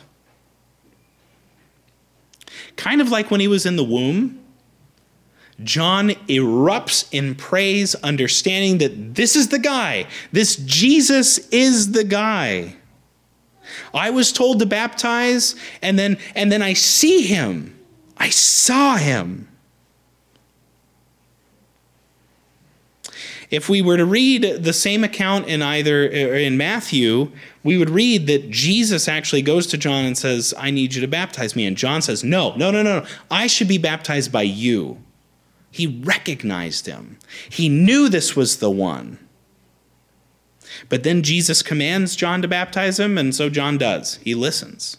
Kind 2.76 3.02
of 3.02 3.10
like 3.10 3.32
when 3.32 3.40
he 3.40 3.48
was 3.48 3.66
in 3.66 3.76
the 3.76 3.84
womb, 3.84 4.40
John 5.64 6.10
erupts 6.28 7.08
in 7.12 7.36
praise, 7.36 7.96
understanding 7.96 8.80
that 8.80 9.16
this 9.16 9.36
is 9.36 9.50
the 9.50 9.60
guy. 9.60 10.08
This 10.32 10.58
Jesus 10.58 11.38
is 11.50 11.94
the 11.94 12.04
guy. 12.04 12.76
I 13.94 14.10
was 14.10 14.32
told 14.32 14.60
to 14.60 14.66
baptize, 14.66 15.56
and 15.82 15.98
then, 15.98 16.18
and 16.36 16.52
then 16.52 16.62
I 16.62 16.74
see 16.74 17.22
him. 17.22 17.78
I 18.18 18.30
saw 18.30 18.98
him. 18.98 19.48
If 23.52 23.70
we 23.70 23.82
were 23.82 23.98
to 23.98 24.06
read 24.06 24.64
the 24.64 24.74
same 24.74 25.04
account 25.04 25.48
in 25.48 25.62
either 25.62 26.06
er, 26.06 26.36
in 26.36 26.58
Matthew, 26.58 27.32
we 27.64 27.78
would 27.78 27.90
read 27.90 28.28
that 28.28 28.50
Jesus 28.50 29.08
actually 29.08 29.42
goes 29.42 29.68
to 29.68 29.78
John 29.78 30.06
and 30.06 30.18
says, 30.18 30.54
"I 30.58 30.72
need 30.72 30.96
you 30.96 31.02
to 31.02 31.08
baptize 31.08 31.56
me." 31.56 31.66
And 31.66 31.78
John 31.78 32.02
says, 32.02 32.24
"No, 32.24 32.56
no, 32.56 32.72
no, 32.72 32.82
no. 32.82 33.06
I 33.30 33.48
should 33.48 33.68
be 33.68 33.78
baptized 33.78 34.32
by 34.32 34.44
you." 34.44 34.98
He 35.72 35.88
recognized 35.88 36.86
him. 36.86 37.18
He 37.50 37.70
knew 37.70 38.10
this 38.10 38.36
was 38.36 38.58
the 38.58 38.72
one. 38.72 39.20
But 40.90 41.04
then 41.04 41.22
Jesus 41.22 41.62
commands 41.62 42.16
John 42.16 42.42
to 42.42 42.48
baptize 42.48 43.00
him, 43.00 43.18
and 43.18 43.36
so 43.36 43.50
John 43.50 43.78
does. 43.78 44.20
He 44.24 44.36
listens. 44.36 44.98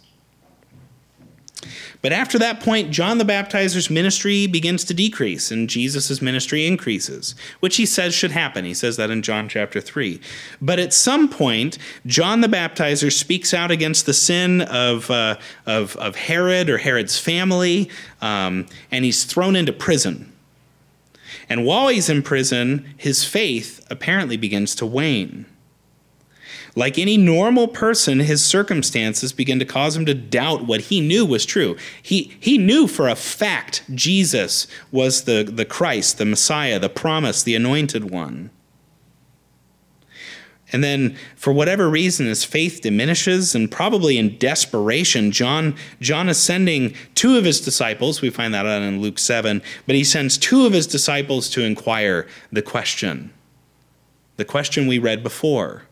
But 2.02 2.12
after 2.12 2.38
that 2.38 2.60
point, 2.60 2.90
John 2.90 3.18
the 3.18 3.24
Baptizer's 3.24 3.90
ministry 3.90 4.46
begins 4.46 4.84
to 4.84 4.94
decrease 4.94 5.50
and 5.50 5.68
Jesus' 5.68 6.20
ministry 6.20 6.66
increases, 6.66 7.34
which 7.60 7.76
he 7.76 7.86
says 7.86 8.14
should 8.14 8.30
happen. 8.30 8.64
He 8.64 8.74
says 8.74 8.96
that 8.96 9.10
in 9.10 9.22
John 9.22 9.48
chapter 9.48 9.80
3. 9.80 10.20
But 10.60 10.78
at 10.78 10.92
some 10.92 11.28
point, 11.28 11.78
John 12.04 12.42
the 12.42 12.48
Baptizer 12.48 13.12
speaks 13.12 13.54
out 13.54 13.70
against 13.70 14.06
the 14.06 14.14
sin 14.14 14.60
of, 14.62 15.10
uh, 15.10 15.38
of, 15.64 15.96
of, 15.96 16.16
Herod 16.16 16.68
or 16.68 16.78
Herod's 16.78 17.18
family, 17.18 17.90
um, 18.20 18.66
and 18.90 19.04
he's 19.04 19.24
thrown 19.24 19.56
into 19.56 19.72
prison. 19.72 20.32
And 21.48 21.64
while 21.64 21.88
he's 21.88 22.08
in 22.08 22.22
prison, 22.22 22.86
his 22.96 23.24
faith 23.24 23.84
apparently 23.90 24.36
begins 24.36 24.74
to 24.76 24.86
wane. 24.86 25.46
Like 26.76 26.98
any 26.98 27.16
normal 27.16 27.68
person, 27.68 28.20
his 28.20 28.44
circumstances 28.44 29.32
begin 29.32 29.58
to 29.58 29.64
cause 29.64 29.96
him 29.96 30.04
to 30.04 30.14
doubt 30.14 30.66
what 30.66 30.82
he 30.82 31.00
knew 31.00 31.24
was 31.24 31.46
true. 31.46 31.74
He, 32.02 32.36
he 32.38 32.58
knew 32.58 32.86
for 32.86 33.08
a 33.08 33.16
fact 33.16 33.82
Jesus 33.94 34.66
was 34.92 35.24
the, 35.24 35.42
the 35.42 35.64
Christ, 35.64 36.18
the 36.18 36.26
Messiah, 36.26 36.78
the 36.78 36.90
promise, 36.90 37.42
the 37.42 37.54
anointed 37.54 38.10
one. 38.10 38.50
And 40.70 40.84
then, 40.84 41.16
for 41.34 41.52
whatever 41.52 41.88
reason, 41.88 42.26
his 42.26 42.44
faith 42.44 42.80
diminishes, 42.82 43.54
and 43.54 43.70
probably 43.70 44.18
in 44.18 44.36
desperation, 44.36 45.30
John, 45.30 45.76
John 46.02 46.28
is 46.28 46.38
sending 46.38 46.94
two 47.14 47.38
of 47.38 47.44
his 47.44 47.60
disciples. 47.60 48.20
We 48.20 48.30
find 48.30 48.52
that 48.52 48.66
out 48.66 48.82
in 48.82 49.00
Luke 49.00 49.18
7, 49.18 49.62
but 49.86 49.94
he 49.94 50.04
sends 50.04 50.36
two 50.36 50.66
of 50.66 50.74
his 50.74 50.86
disciples 50.86 51.48
to 51.50 51.62
inquire 51.62 52.26
the 52.52 52.62
question. 52.62 53.32
The 54.36 54.44
question 54.44 54.86
we 54.86 54.98
read 54.98 55.22
before 55.22 55.85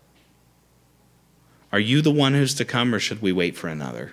are 1.75 1.81
you 1.81 2.01
the 2.01 2.13
one 2.13 2.35
who's 2.35 2.55
to 2.55 2.65
come, 2.65 2.95
or 2.95 3.01
should 3.01 3.21
we 3.21 3.33
wait 3.33 3.57
for 3.57 3.67
another? 3.67 4.13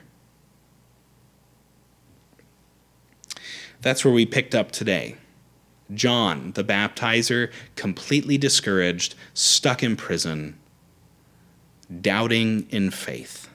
That's 3.82 4.04
where 4.04 4.12
we 4.12 4.26
picked 4.26 4.56
up 4.56 4.72
today. 4.72 5.18
John, 5.94 6.54
the 6.54 6.64
baptizer, 6.64 7.52
completely 7.76 8.40
discouraged, 8.40 9.14
stuck 9.36 9.84
in 9.84 9.96
prison, 9.96 10.58
doubting 12.02 12.66
in 12.72 12.90
faith. 12.90 13.48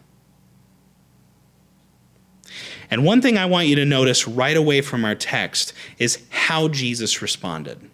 And 2.89 3.05
one 3.05 3.21
thing 3.21 3.37
I 3.37 3.47
want 3.47 3.67
you 3.67 3.75
to 3.75 3.85
notice 3.85 4.29
right 4.29 4.57
away 4.57 4.83
from 4.83 5.05
our 5.05 5.17
text 5.17 5.73
is 5.99 6.23
how 6.31 6.69
Jesus 6.69 7.21
responded. 7.21 7.91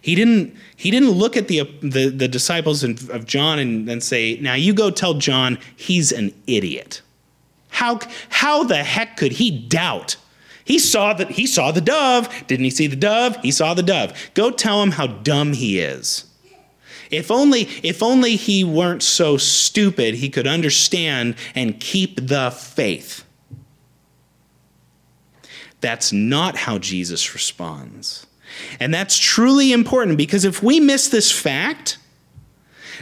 He 0.00 0.14
didn't, 0.14 0.54
he 0.76 0.90
didn't 0.90 1.10
look 1.10 1.36
at 1.36 1.48
the, 1.48 1.62
the, 1.82 2.08
the 2.08 2.28
disciples 2.28 2.84
of 2.84 3.26
John 3.26 3.58
and, 3.58 3.88
and 3.88 4.02
say, 4.02 4.38
Now 4.40 4.54
you 4.54 4.72
go 4.72 4.90
tell 4.90 5.14
John 5.14 5.58
he's 5.76 6.12
an 6.12 6.32
idiot. 6.46 7.02
How, 7.70 8.00
how 8.28 8.64
the 8.64 8.84
heck 8.84 9.16
could 9.16 9.32
he 9.32 9.50
doubt? 9.50 10.16
He 10.64 10.78
saw 10.78 11.14
that 11.14 11.30
he 11.30 11.46
saw 11.46 11.72
the 11.72 11.80
dove. 11.80 12.28
Didn't 12.46 12.64
he 12.64 12.70
see 12.70 12.86
the 12.86 12.96
dove? 12.96 13.36
He 13.38 13.50
saw 13.50 13.72
the 13.72 13.82
dove. 13.82 14.12
Go 14.34 14.50
tell 14.50 14.82
him 14.82 14.92
how 14.92 15.06
dumb 15.06 15.54
he 15.54 15.80
is. 15.80 16.24
If 17.10 17.30
only 17.30 17.62
if 17.82 18.02
only 18.02 18.36
he 18.36 18.64
weren't 18.64 19.02
so 19.02 19.38
stupid, 19.38 20.16
he 20.16 20.28
could 20.28 20.46
understand 20.46 21.36
and 21.54 21.80
keep 21.80 22.28
the 22.28 22.50
faith. 22.50 23.24
That's 25.80 26.12
not 26.12 26.56
how 26.56 26.78
Jesus 26.78 27.32
responds. 27.32 28.26
And 28.80 28.92
that's 28.92 29.18
truly 29.18 29.72
important 29.72 30.18
because 30.18 30.44
if 30.44 30.62
we 30.62 30.80
miss 30.80 31.08
this 31.08 31.30
fact, 31.30 31.98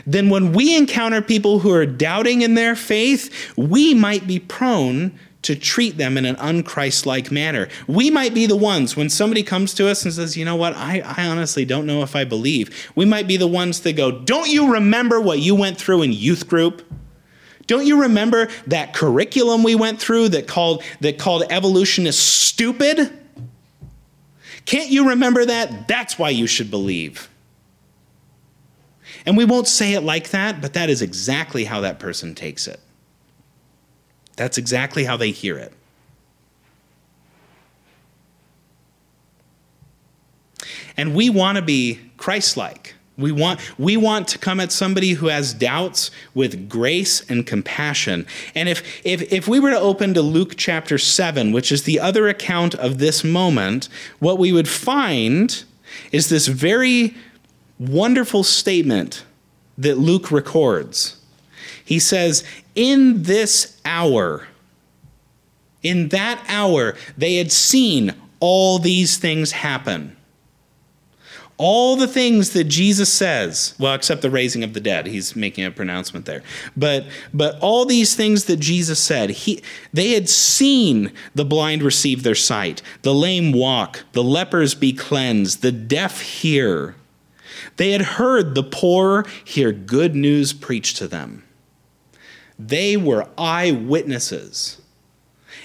then 0.07 0.29
when 0.29 0.53
we 0.53 0.77
encounter 0.77 1.23
people 1.23 1.61
who 1.61 1.73
are 1.73 1.87
doubting 1.87 2.43
in 2.43 2.55
their 2.55 2.77
faith, 2.77 3.55
we 3.57 3.95
might 3.95 4.27
be 4.27 4.39
prone 4.39 5.19
to 5.43 5.55
treat 5.55 5.97
them 5.97 6.19
in 6.19 6.25
an 6.25 6.35
unchristlike 6.37 7.31
manner. 7.31 7.69
We 7.87 8.11
might 8.11 8.35
be 8.35 8.47
the 8.47 8.57
ones 8.57 8.97
when 8.97 9.09
somebody 9.09 9.45
comes 9.45 9.75
to 9.75 9.89
us 9.89 10.05
and 10.05 10.13
says, 10.13 10.37
"You 10.37 10.45
know 10.45 10.57
what? 10.57 10.75
I, 10.75 11.01
I 11.01 11.29
honestly 11.29 11.65
don't 11.65 11.87
know 11.87 12.03
if 12.03 12.17
I 12.17 12.25
believe." 12.25 12.91
We 12.97 13.05
might 13.05 13.29
be 13.29 13.37
the 13.37 13.47
ones 13.47 13.81
that 13.81 13.93
go, 13.93 14.11
"Don't 14.11 14.51
you 14.51 14.73
remember 14.73 15.21
what 15.21 15.39
you 15.39 15.55
went 15.55 15.79
through 15.79 16.03
in 16.03 16.13
youth 16.13 16.49
group?" 16.49 16.83
Don't 17.69 17.87
you 17.87 18.03
remember 18.03 18.49
that 18.67 18.93
curriculum 18.93 19.63
we 19.63 19.75
went 19.75 20.01
through 20.01 20.31
that 20.31 20.47
called 20.47 20.83
that 21.01 21.19
called 21.19 21.45
evolution 21.51 22.07
is 22.07 22.19
stupid? 22.19 23.13
Can't 24.67 24.91
you 24.91 25.11
remember 25.11 25.45
that? 25.47 25.89
That's 25.89 26.19
why 26.19 26.31
you 26.31 26.47
should 26.47 26.71
believe. 26.71 27.31
And 29.25 29.37
we 29.37 29.45
won't 29.45 29.69
say 29.69 29.95
it 29.95 30.03
like 30.03 30.31
that, 30.31 30.61
but 30.61 30.75
that 30.75 30.91
is 30.91 31.03
exactly 31.03 31.65
how 31.65 31.81
that 31.81 31.99
person 31.99 32.35
takes 32.35 32.67
it. 32.67 32.81
That's 34.35 34.59
exactly 34.59 35.05
how 35.05 35.17
they 35.17 35.31
hear 35.31 35.57
it. 35.57 35.73
And 40.97 41.15
we 41.15 41.31
want 41.31 41.57
to 41.57 41.63
be 41.63 42.01
Christ 42.17 42.57
like. 42.57 42.96
We 43.19 43.33
want, 43.33 43.61
we 43.79 43.97
want 43.97 44.29
to 44.29 44.39
come 44.39 44.61
at 44.61 44.71
somebody 44.71 45.13
who 45.13 45.29
has 45.29 45.55
doubts 45.55 46.11
with 46.35 46.69
grace 46.69 47.23
and 47.31 47.47
compassion. 47.47 48.27
And 48.55 48.69
if, 48.69 48.83
if, 49.07 49.33
if 49.33 49.49
we 49.49 49.59
were 49.59 49.71
to 49.71 49.81
open 49.81 50.13
to 50.15 50.23
Luke 50.23 50.55
chapter 50.57 50.99
7, 50.99 51.51
which 51.51 51.73
is 51.73 51.85
the 51.85 51.99
other 51.99 52.29
account 52.29 52.75
of 52.75 52.99
this 52.99 53.25
moment, 53.25 53.89
what 54.19 54.39
we 54.39 54.53
would 54.53 54.69
find 54.69 55.65
is 56.13 56.29
this 56.29 56.47
very 56.47 57.15
wonderful 57.79 58.45
statement 58.45 59.25
that 59.79 59.97
Luke 59.97 60.31
records. 60.31 61.17
He 61.85 61.99
says, 61.99 62.45
In 62.75 63.23
this 63.23 63.81
hour, 63.85 64.49
in 65.83 66.09
that 66.09 66.45
hour, 66.49 66.97
they 67.17 67.37
had 67.37 67.53
seen 67.53 68.15
all 68.41 68.79
these 68.79 69.17
things 69.17 69.53
happen. 69.53 70.16
All 71.59 71.97
the 71.97 72.09
things 72.09 72.51
that 72.51 72.65
Jesus 72.65 73.11
says, 73.11 73.75
well, 73.79 73.95
except 73.95 74.21
the 74.21 74.31
raising 74.31 74.63
of 74.63 74.75
the 74.75 74.81
dead, 74.81 75.07
he's 75.07 75.35
making 75.35 75.65
a 75.65 75.71
pronouncement 75.71 76.27
there. 76.27 76.43
But 76.77 77.07
but 77.33 77.59
all 77.61 77.87
these 77.87 78.15
things 78.15 78.45
that 78.45 78.59
Jesus 78.59 78.99
said, 78.99 79.31
he 79.31 79.63
they 79.93 80.13
had 80.13 80.29
seen 80.29 81.13
the 81.35 81.45
blind 81.45 81.83
receive 81.83 82.23
their 82.23 82.35
sight, 82.35 82.83
the 83.03 83.15
lame 83.15 83.53
walk, 83.53 84.05
the 84.13 84.25
lepers 84.25 84.75
be 84.75 84.93
cleansed, 84.93 85.63
the 85.63 85.73
deaf 85.73 86.21
hear. 86.21 86.95
They 87.77 87.93
had 87.93 88.03
heard 88.03 88.55
the 88.55 88.63
poor 88.63 89.27
hear 89.45 89.73
good 89.73 90.15
news 90.15 90.53
preached 90.53 90.97
to 90.99 91.09
them. 91.09 91.45
They 92.59 92.97
were 92.97 93.29
eyewitnesses. 93.37 94.81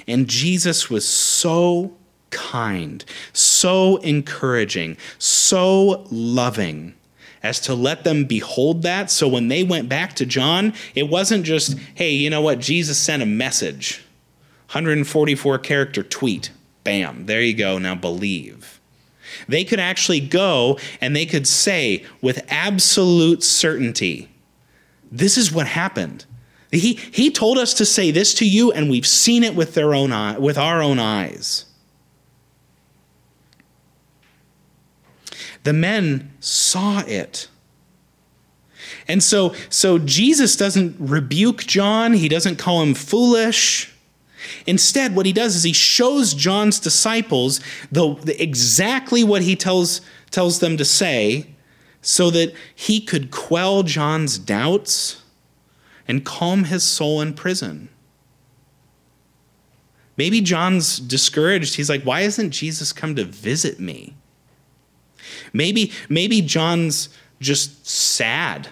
And 0.08 0.28
Jesus 0.28 0.90
was 0.90 1.08
so 1.08 1.96
kind, 2.32 3.04
encouraging, 3.98 4.98
so 5.18 6.06
loving 6.12 6.96
as 7.44 7.60
to 7.62 7.74
let 7.74 8.04
them 8.04 8.26
behold 8.26 8.84
that. 8.84 9.10
So 9.10 9.28
when 9.28 9.48
they 9.48 9.64
went 9.64 9.90
back 9.90 10.16
to 10.16 10.26
John, 10.26 10.74
it 10.96 11.10
wasn't 11.10 11.44
just, 11.44 11.78
hey, 11.96 12.12
you 12.12 12.30
know 12.30 12.42
what? 12.42 12.60
Jesus 12.60 12.98
sent 12.98 13.24
a 13.24 13.26
message 13.26 14.04
144 14.72 15.58
character 15.60 16.04
tweet. 16.04 16.52
Bam, 16.84 17.26
there 17.26 17.42
you 17.42 17.54
go. 17.54 17.78
Now 17.78 17.96
believe. 17.96 18.80
They 19.48 19.64
could 19.64 19.80
actually 19.80 20.20
go 20.20 20.80
and 21.00 21.16
they 21.16 21.26
could 21.26 21.48
say 21.48 22.06
with 22.22 22.46
absolute 22.50 23.44
certainty, 23.44 24.30
this 25.12 25.38
is 25.38 25.52
what 25.52 25.68
happened. 25.68 26.26
He, 26.72 26.94
he 26.94 27.32
told 27.32 27.58
us 27.58 27.74
to 27.76 27.86
say 27.86 28.12
this 28.12 28.34
to 28.36 28.48
you, 28.48 28.72
and 28.72 28.90
we've 28.90 29.06
seen 29.06 29.44
it 29.44 29.56
with, 29.56 29.74
their 29.74 29.94
own 29.94 30.14
eye, 30.14 30.38
with 30.38 30.58
our 30.58 30.82
own 30.82 31.00
eyes. 31.00 31.66
The 35.64 35.74
men 35.74 36.32
saw 36.40 37.02
it. 37.06 37.48
And 39.08 39.22
so, 39.22 39.54
so 39.70 39.98
Jesus 39.98 40.56
doesn't 40.56 40.96
rebuke 41.00 41.66
John, 41.66 42.14
he 42.14 42.30
doesn't 42.30 42.58
call 42.58 42.82
him 42.82 42.94
foolish. 42.94 43.94
Instead, 44.66 45.16
what 45.16 45.26
he 45.26 45.34
does 45.34 45.56
is 45.56 45.64
he 45.64 45.74
shows 45.74 46.34
John's 46.34 46.80
disciples 46.80 47.62
the, 47.92 48.16
the, 48.16 48.42
exactly 48.42 49.24
what 49.24 49.44
he 49.44 49.56
tells, 49.56 50.02
tells 50.32 50.60
them 50.60 50.78
to 50.78 50.86
say 50.86 51.48
so 52.02 52.32
that 52.32 52.54
he 52.74 53.00
could 53.00 53.30
quell 53.30 53.84
John's 53.84 54.40
doubts 54.40 55.24
and 56.08 56.26
calm 56.26 56.66
his 56.66 56.84
soul 56.84 57.22
in 57.22 57.34
prison. 57.34 57.90
Maybe 60.18 60.42
John's 60.42 61.00
discouraged. 61.00 61.76
He's 61.76 61.90
like, 61.90 62.04
why 62.04 62.22
hasn't 62.22 62.54
Jesus 62.54 62.92
come 62.92 63.16
to 63.16 63.24
visit 63.24 63.80
me? 63.80 64.16
Maybe, 65.54 65.92
maybe 66.10 66.42
John's 66.42 67.10
just 67.40 67.86
sad. 67.86 68.70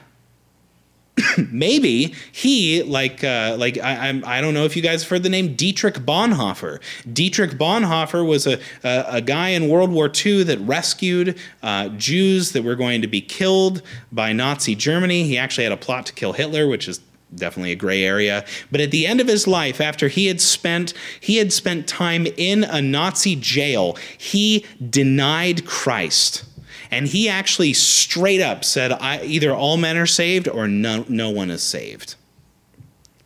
maybe 1.52 2.14
he, 2.32 2.84
like, 2.84 3.24
uh, 3.24 3.56
like 3.58 3.78
I, 3.78 4.10
I'm, 4.10 4.24
I 4.26 4.42
don't 4.42 4.54
know 4.54 4.66
if 4.66 4.76
you 4.76 4.82
guys 4.82 5.04
have 5.04 5.10
heard 5.10 5.24
the 5.24 5.30
name 5.30 5.56
Dietrich 5.56 5.96
Bonhoeffer. 5.96 6.80
Dietrich 7.12 7.52
Bonhoeffer 7.52 8.26
was 8.28 8.48
a, 8.48 8.60
a, 8.84 9.06
a 9.08 9.22
guy 9.22 9.50
in 9.50 9.70
World 9.70 9.92
War 9.92 10.12
II 10.14 10.44
that 10.44 10.60
rescued 10.60 11.38
uh, 11.64 11.90
Jews 11.90 12.52
that 12.54 12.64
were 12.64 12.76
going 12.76 13.02
to 13.02 13.08
be 13.08 13.22
killed 13.22 13.82
by 14.12 14.34
Nazi 14.34 14.76
Germany. 14.76 15.24
He 15.24 15.38
actually 15.38 15.64
had 15.66 15.74
a 15.74 15.78
plot 15.78 16.06
to 16.08 16.14
kill 16.14 16.34
Hitler, 16.34 16.68
which 16.68 16.88
is 16.88 17.02
definitely 17.36 17.72
a 17.72 17.76
gray 17.76 18.04
area 18.04 18.44
but 18.72 18.82
at 18.82 18.92
the 18.92 19.06
end 19.06 19.22
of 19.22 19.28
his 19.28 19.48
life 19.48 19.80
after 19.80 20.08
he 20.08 20.28
had 20.28 20.42
spent 20.42 20.94
he 21.20 21.38
had 21.38 21.54
spent 21.54 21.88
time 21.88 22.26
in 22.38 22.64
a 22.64 22.82
nazi 22.82 23.36
jail 23.36 23.96
he 24.18 24.66
denied 24.90 25.66
christ 25.66 26.44
and 26.92 27.08
he 27.08 27.30
actually 27.30 27.74
straight 27.74 28.42
up 28.42 28.66
said, 28.66 28.92
either 28.92 29.54
all 29.54 29.78
men 29.78 29.98
are 29.98 30.06
saved 30.06 30.48
or 30.48 30.68
no, 30.68 31.06
no 31.08 31.30
one 31.30 31.52
is 31.52 31.62
saved. 31.62 32.16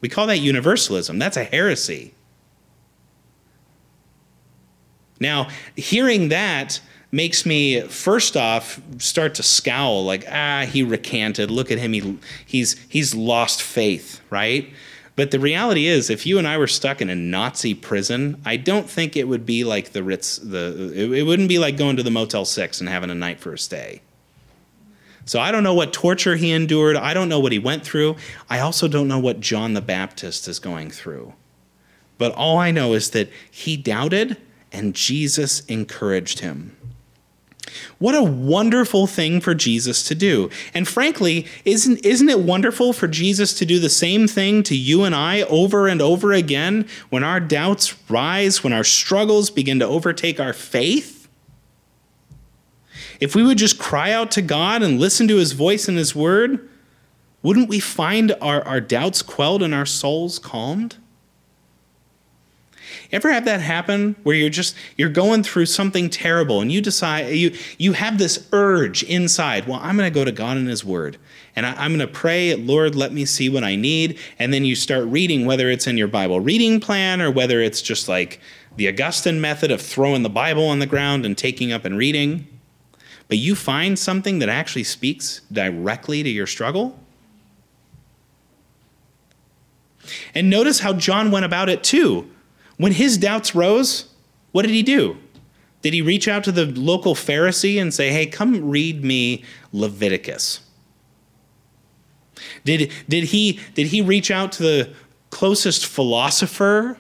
We 0.02 0.10
call 0.10 0.28
that 0.28 0.40
universalism. 0.40 1.18
That's 1.18 1.38
a 1.38 1.46
heresy. 1.46 2.14
Now, 5.20 5.48
hearing 5.76 6.28
that 6.30 6.82
makes 7.14 7.46
me 7.46 7.80
first 7.82 8.36
off 8.36 8.82
start 8.98 9.36
to 9.36 9.44
scowl 9.44 10.04
like 10.04 10.26
ah 10.32 10.66
he 10.68 10.82
recanted 10.82 11.52
look 11.52 11.70
at 11.70 11.78
him 11.78 11.94
he, 11.94 12.18
he's 12.46 12.76
he's 12.90 13.14
lost 13.14 13.62
faith 13.62 14.20
right 14.32 14.74
but 15.16 15.30
the 15.30 15.40
reality 15.40 15.86
is, 15.86 16.10
if 16.10 16.26
you 16.26 16.40
and 16.40 16.48
I 16.48 16.58
were 16.58 16.68
stuck 16.68 17.00
in 17.00 17.10
a 17.10 17.16
Nazi 17.16 17.76
prison, 17.76 18.42
I 18.46 18.58
don't 18.58 18.90
think 18.90 19.16
it 19.16 19.28
would 19.28 19.46
be 19.46 19.64
like 19.64 19.92
the 19.92 20.04
Ritz. 20.04 20.38
The 20.38 20.92
it, 20.96 21.12
it 21.12 21.24
wouldn't 21.24 21.50
be 21.50 21.60
like 21.60 21.78
going 21.78 21.98
to 21.98 22.04
the 22.04 22.10
Motel 22.10 22.46
Six 22.46 22.80
and 22.80 22.90
having 22.90 23.12
a 23.12 23.16
night 23.16 23.40
for 23.40 23.54
a 23.54 23.58
stay. 23.58 24.02
So 25.26 25.40
I 25.40 25.52
don't 25.52 25.64
know 25.64 25.74
what 25.74 25.94
torture 25.94 26.36
he 26.36 26.52
endured. 26.52 26.96
I 26.96 27.14
don't 27.14 27.30
know 27.30 27.40
what 27.40 27.52
he 27.52 27.60
went 27.60 27.86
through. 27.86 28.16
I 28.50 28.60
also 28.60 28.88
don't 28.88 29.08
know 29.08 29.20
what 29.20 29.40
John 29.40 29.74
the 29.74 29.82
Baptist 29.82 30.48
is 30.48 30.60
going 30.60 30.90
through. 30.90 31.34
But 32.18 32.34
all 32.34 32.58
I 32.58 32.72
know 32.72 32.94
is 32.94 33.12
that 33.12 33.30
he 33.50 33.78
doubted 33.78 34.38
and 34.72 34.96
Jesus 34.96 35.64
encouraged 35.66 36.40
him. 36.40 36.76
What 37.98 38.16
a 38.16 38.24
wonderful 38.24 39.08
thing 39.08 39.40
for 39.40 39.56
Jesus 39.56 40.04
to 40.04 40.16
do. 40.16 40.50
And 40.74 40.88
frankly, 40.88 41.48
isn't, 41.66 42.06
isn't 42.06 42.30
it 42.30 42.40
wonderful 42.40 42.94
for 42.94 43.08
Jesus 43.08 43.54
to 43.56 43.66
do 43.66 43.80
the 43.80 43.90
same 43.90 44.28
thing 44.28 44.64
to 44.64 44.76
you 44.76 45.04
and 45.04 45.16
I 45.16 45.42
over 45.44 45.88
and 45.88 46.02
over 46.02 46.34
again 46.34 46.88
when 47.10 47.24
our 47.24 47.40
doubts 47.40 47.96
rise, 48.10 48.64
when 48.64 48.74
our 48.74 48.84
struggles 48.84 49.50
begin 49.50 49.80
to 49.80 49.88
overtake 49.88 50.40
our 50.40 50.54
faith? 50.54 51.28
If 53.20 53.36
we 53.36 53.44
would 53.44 53.58
just 53.58 53.80
cry 53.80 54.12
out 54.12 54.32
to 54.32 54.42
God 54.42 54.84
and 54.84 55.00
listen 55.00 55.28
to 55.30 55.38
his 55.38 55.54
voice 55.54 55.88
and 55.88 55.98
his 55.98 56.14
word, 56.14 56.68
wouldn't 57.42 57.70
we 57.70 57.80
find 57.80 58.36
our, 58.42 58.62
our 58.64 58.82
doubts 58.82 59.22
quelled 59.22 59.64
and 59.64 59.74
our 59.74 59.86
souls 59.86 60.40
calmed? 60.40 60.98
Ever 63.12 63.32
have 63.32 63.46
that 63.46 63.62
happen 63.62 64.16
where 64.24 64.36
you're 64.36 64.50
just 64.50 64.76
you're 64.98 65.10
going 65.10 65.44
through 65.44 65.68
something 65.68 66.10
terrible 66.10 66.62
and 66.62 66.72
you 66.72 66.82
decide 66.82 67.36
you 67.36 67.56
you 67.78 67.94
have 67.94 68.18
this 68.18 68.48
urge 68.52 69.04
inside, 69.04 69.68
well, 69.68 69.80
I'm 69.82 69.98
going 69.98 70.12
to 70.12 70.14
go 70.14 70.26
to 70.26 70.32
God 70.32 70.58
and 70.58 70.68
His 70.68 70.84
Word. 70.84 71.18
And 71.56 71.66
I, 71.66 71.86
am 71.86 71.96
going 71.96 72.00
to 72.00 72.08
pray, 72.08 72.56
Lord, 72.56 72.96
let 72.96 73.14
me 73.14 73.26
see 73.26 73.48
what 73.48 73.64
I 73.64 73.76
need. 73.76 74.18
And 74.40 74.54
then 74.54 74.66
you 74.66 74.76
start 74.76 75.06
reading, 75.06 75.46
whether 75.46 75.70
it's 75.70 75.86
in 75.86 75.98
your 75.98 76.08
Bible 76.08 76.40
reading 76.40 76.80
plan 76.80 77.22
or 77.22 77.30
whether 77.30 77.62
it's 77.62 77.82
just 77.82 78.08
like 78.08 78.40
the 78.76 78.88
Augustine 78.88 79.40
method 79.40 79.70
of 79.70 79.82
throwing 79.82 80.24
the 80.24 80.30
Bible 80.30 80.66
on 80.66 80.80
the 80.80 80.88
ground 80.88 81.26
and 81.26 81.38
taking 81.38 81.72
up 81.72 81.86
and 81.86 81.98
reading. 81.98 82.48
But 83.28 83.38
you 83.38 83.56
find 83.56 83.98
something 83.98 84.40
that 84.40 84.50
actually 84.50 84.84
speaks 84.84 85.42
directly 85.52 86.24
to 86.24 86.30
your 86.30 86.48
struggle. 86.48 87.00
And 90.36 90.50
notice 90.50 90.80
how 90.80 90.94
John 90.94 91.32
went 91.32 91.46
about 91.46 91.70
it 91.70 91.84
too. 91.84 92.30
When 92.78 92.92
his 92.92 93.18
doubts 93.18 93.54
rose, 93.56 94.10
what 94.52 94.64
did 94.64 94.72
he 94.72 94.84
do? 94.84 95.18
Did 95.82 95.94
he 95.94 96.02
reach 96.02 96.28
out 96.28 96.44
to 96.46 96.52
the 96.52 96.66
local 96.66 97.14
Pharisee 97.14 97.80
and 97.80 97.94
say, 97.94 98.10
hey, 98.10 98.26
come 98.26 98.70
read 98.70 99.04
me 99.04 99.44
Leviticus? 99.72 100.62
Did, 102.64 102.92
did, 103.10 103.26
he, 103.26 103.60
did 103.74 103.88
he 103.88 104.02
reach 104.02 104.32
out 104.32 104.54
to 104.54 104.64
the 104.64 104.94
closest 105.30 105.86
philosopher 105.86 106.98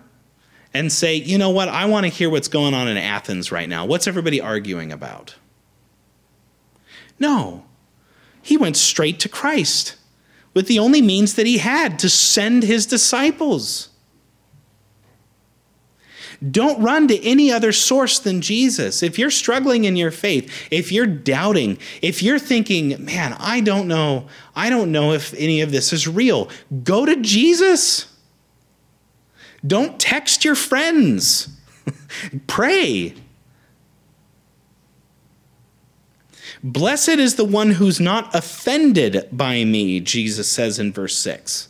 and 0.73 0.91
say, 0.91 1.15
you 1.15 1.37
know 1.37 1.49
what, 1.49 1.69
I 1.69 1.85
want 1.85 2.05
to 2.05 2.09
hear 2.09 2.29
what's 2.29 2.47
going 2.47 2.73
on 2.73 2.87
in 2.87 2.97
Athens 2.97 3.51
right 3.51 3.69
now? 3.69 3.85
What's 3.85 4.07
everybody 4.07 4.41
arguing 4.41 4.91
about? 4.91 5.35
No. 7.19 7.65
He 8.41 8.57
went 8.57 8.75
straight 8.75 9.19
to 9.21 9.29
Christ 9.29 9.95
with 10.53 10.67
the 10.67 10.79
only 10.79 11.01
means 11.01 11.35
that 11.35 11.45
he 11.45 11.59
had 11.59 11.97
to 11.99 12.09
send 12.09 12.63
his 12.63 12.85
disciples. 12.85 13.89
Don't 16.51 16.81
run 16.81 17.07
to 17.07 17.23
any 17.23 17.51
other 17.51 17.71
source 17.71 18.19
than 18.19 18.41
Jesus. 18.41 19.01
If 19.01 19.17
you're 19.17 19.29
struggling 19.29 19.85
in 19.85 19.95
your 19.95 20.11
faith, 20.11 20.67
if 20.71 20.91
you're 20.91 21.05
doubting, 21.05 21.77
if 22.01 22.21
you're 22.21 22.39
thinking, 22.39 23.03
man, 23.03 23.35
I 23.39 23.61
don't 23.61 23.87
know, 23.87 24.27
I 24.55 24.69
don't 24.69 24.91
know 24.91 25.13
if 25.13 25.33
any 25.35 25.61
of 25.61 25.71
this 25.71 25.93
is 25.93 26.07
real, 26.07 26.49
go 26.83 27.05
to 27.05 27.15
Jesus. 27.17 28.13
Don't 29.65 29.99
text 29.99 30.43
your 30.43 30.55
friends. 30.55 31.47
Pray. 32.47 33.13
Blessed 36.61 37.09
is 37.09 37.35
the 37.35 37.45
one 37.45 37.71
who's 37.71 37.99
not 37.99 38.33
offended 38.35 39.29
by 39.31 39.63
me, 39.63 39.99
Jesus 40.01 40.49
says 40.49 40.79
in 40.79 40.91
verse 40.91 41.17
6. 41.17 41.69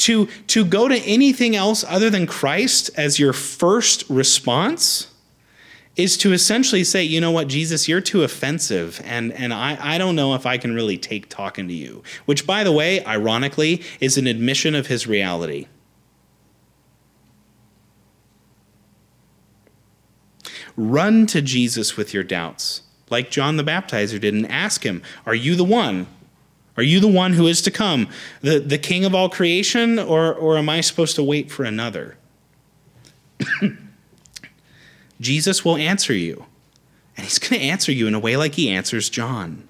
To, 0.00 0.26
to 0.48 0.64
go 0.64 0.88
to 0.88 0.96
anything 0.96 1.54
else 1.54 1.84
other 1.86 2.10
than 2.10 2.26
Christ 2.26 2.90
as 2.96 3.18
your 3.18 3.32
first 3.32 4.04
response 4.08 5.08
is 5.96 6.16
to 6.16 6.32
essentially 6.32 6.84
say, 6.84 7.02
you 7.02 7.20
know 7.20 7.30
what, 7.30 7.48
Jesus, 7.48 7.86
you're 7.86 8.00
too 8.00 8.22
offensive, 8.22 9.02
and, 9.04 9.32
and 9.32 9.52
I, 9.52 9.76
I 9.94 9.98
don't 9.98 10.16
know 10.16 10.34
if 10.34 10.46
I 10.46 10.56
can 10.56 10.74
really 10.74 10.96
take 10.96 11.28
talking 11.28 11.68
to 11.68 11.74
you. 11.74 12.02
Which, 12.24 12.46
by 12.46 12.64
the 12.64 12.72
way, 12.72 13.04
ironically, 13.04 13.82
is 14.00 14.16
an 14.16 14.26
admission 14.26 14.74
of 14.74 14.86
his 14.86 15.06
reality. 15.06 15.66
Run 20.76 21.26
to 21.26 21.42
Jesus 21.42 21.96
with 21.96 22.14
your 22.14 22.24
doubts, 22.24 22.82
like 23.10 23.30
John 23.30 23.58
the 23.58 23.64
Baptizer 23.64 24.18
did, 24.20 24.32
and 24.32 24.50
ask 24.50 24.84
him, 24.84 25.02
Are 25.26 25.34
you 25.34 25.56
the 25.56 25.64
one? 25.64 26.06
Are 26.80 26.82
you 26.82 26.98
the 26.98 27.08
one 27.08 27.34
who 27.34 27.46
is 27.46 27.60
to 27.60 27.70
come, 27.70 28.08
the, 28.40 28.58
the 28.58 28.78
king 28.78 29.04
of 29.04 29.14
all 29.14 29.28
creation, 29.28 29.98
or, 29.98 30.32
or 30.32 30.56
am 30.56 30.70
I 30.70 30.80
supposed 30.80 31.14
to 31.16 31.22
wait 31.22 31.50
for 31.50 31.62
another? 31.62 32.16
Jesus 35.20 35.62
will 35.62 35.76
answer 35.76 36.14
you, 36.14 36.46
and 37.18 37.26
he's 37.26 37.38
going 37.38 37.60
to 37.60 37.66
answer 37.66 37.92
you 37.92 38.06
in 38.06 38.14
a 38.14 38.18
way 38.18 38.34
like 38.38 38.54
he 38.54 38.70
answers 38.70 39.10
John. 39.10 39.68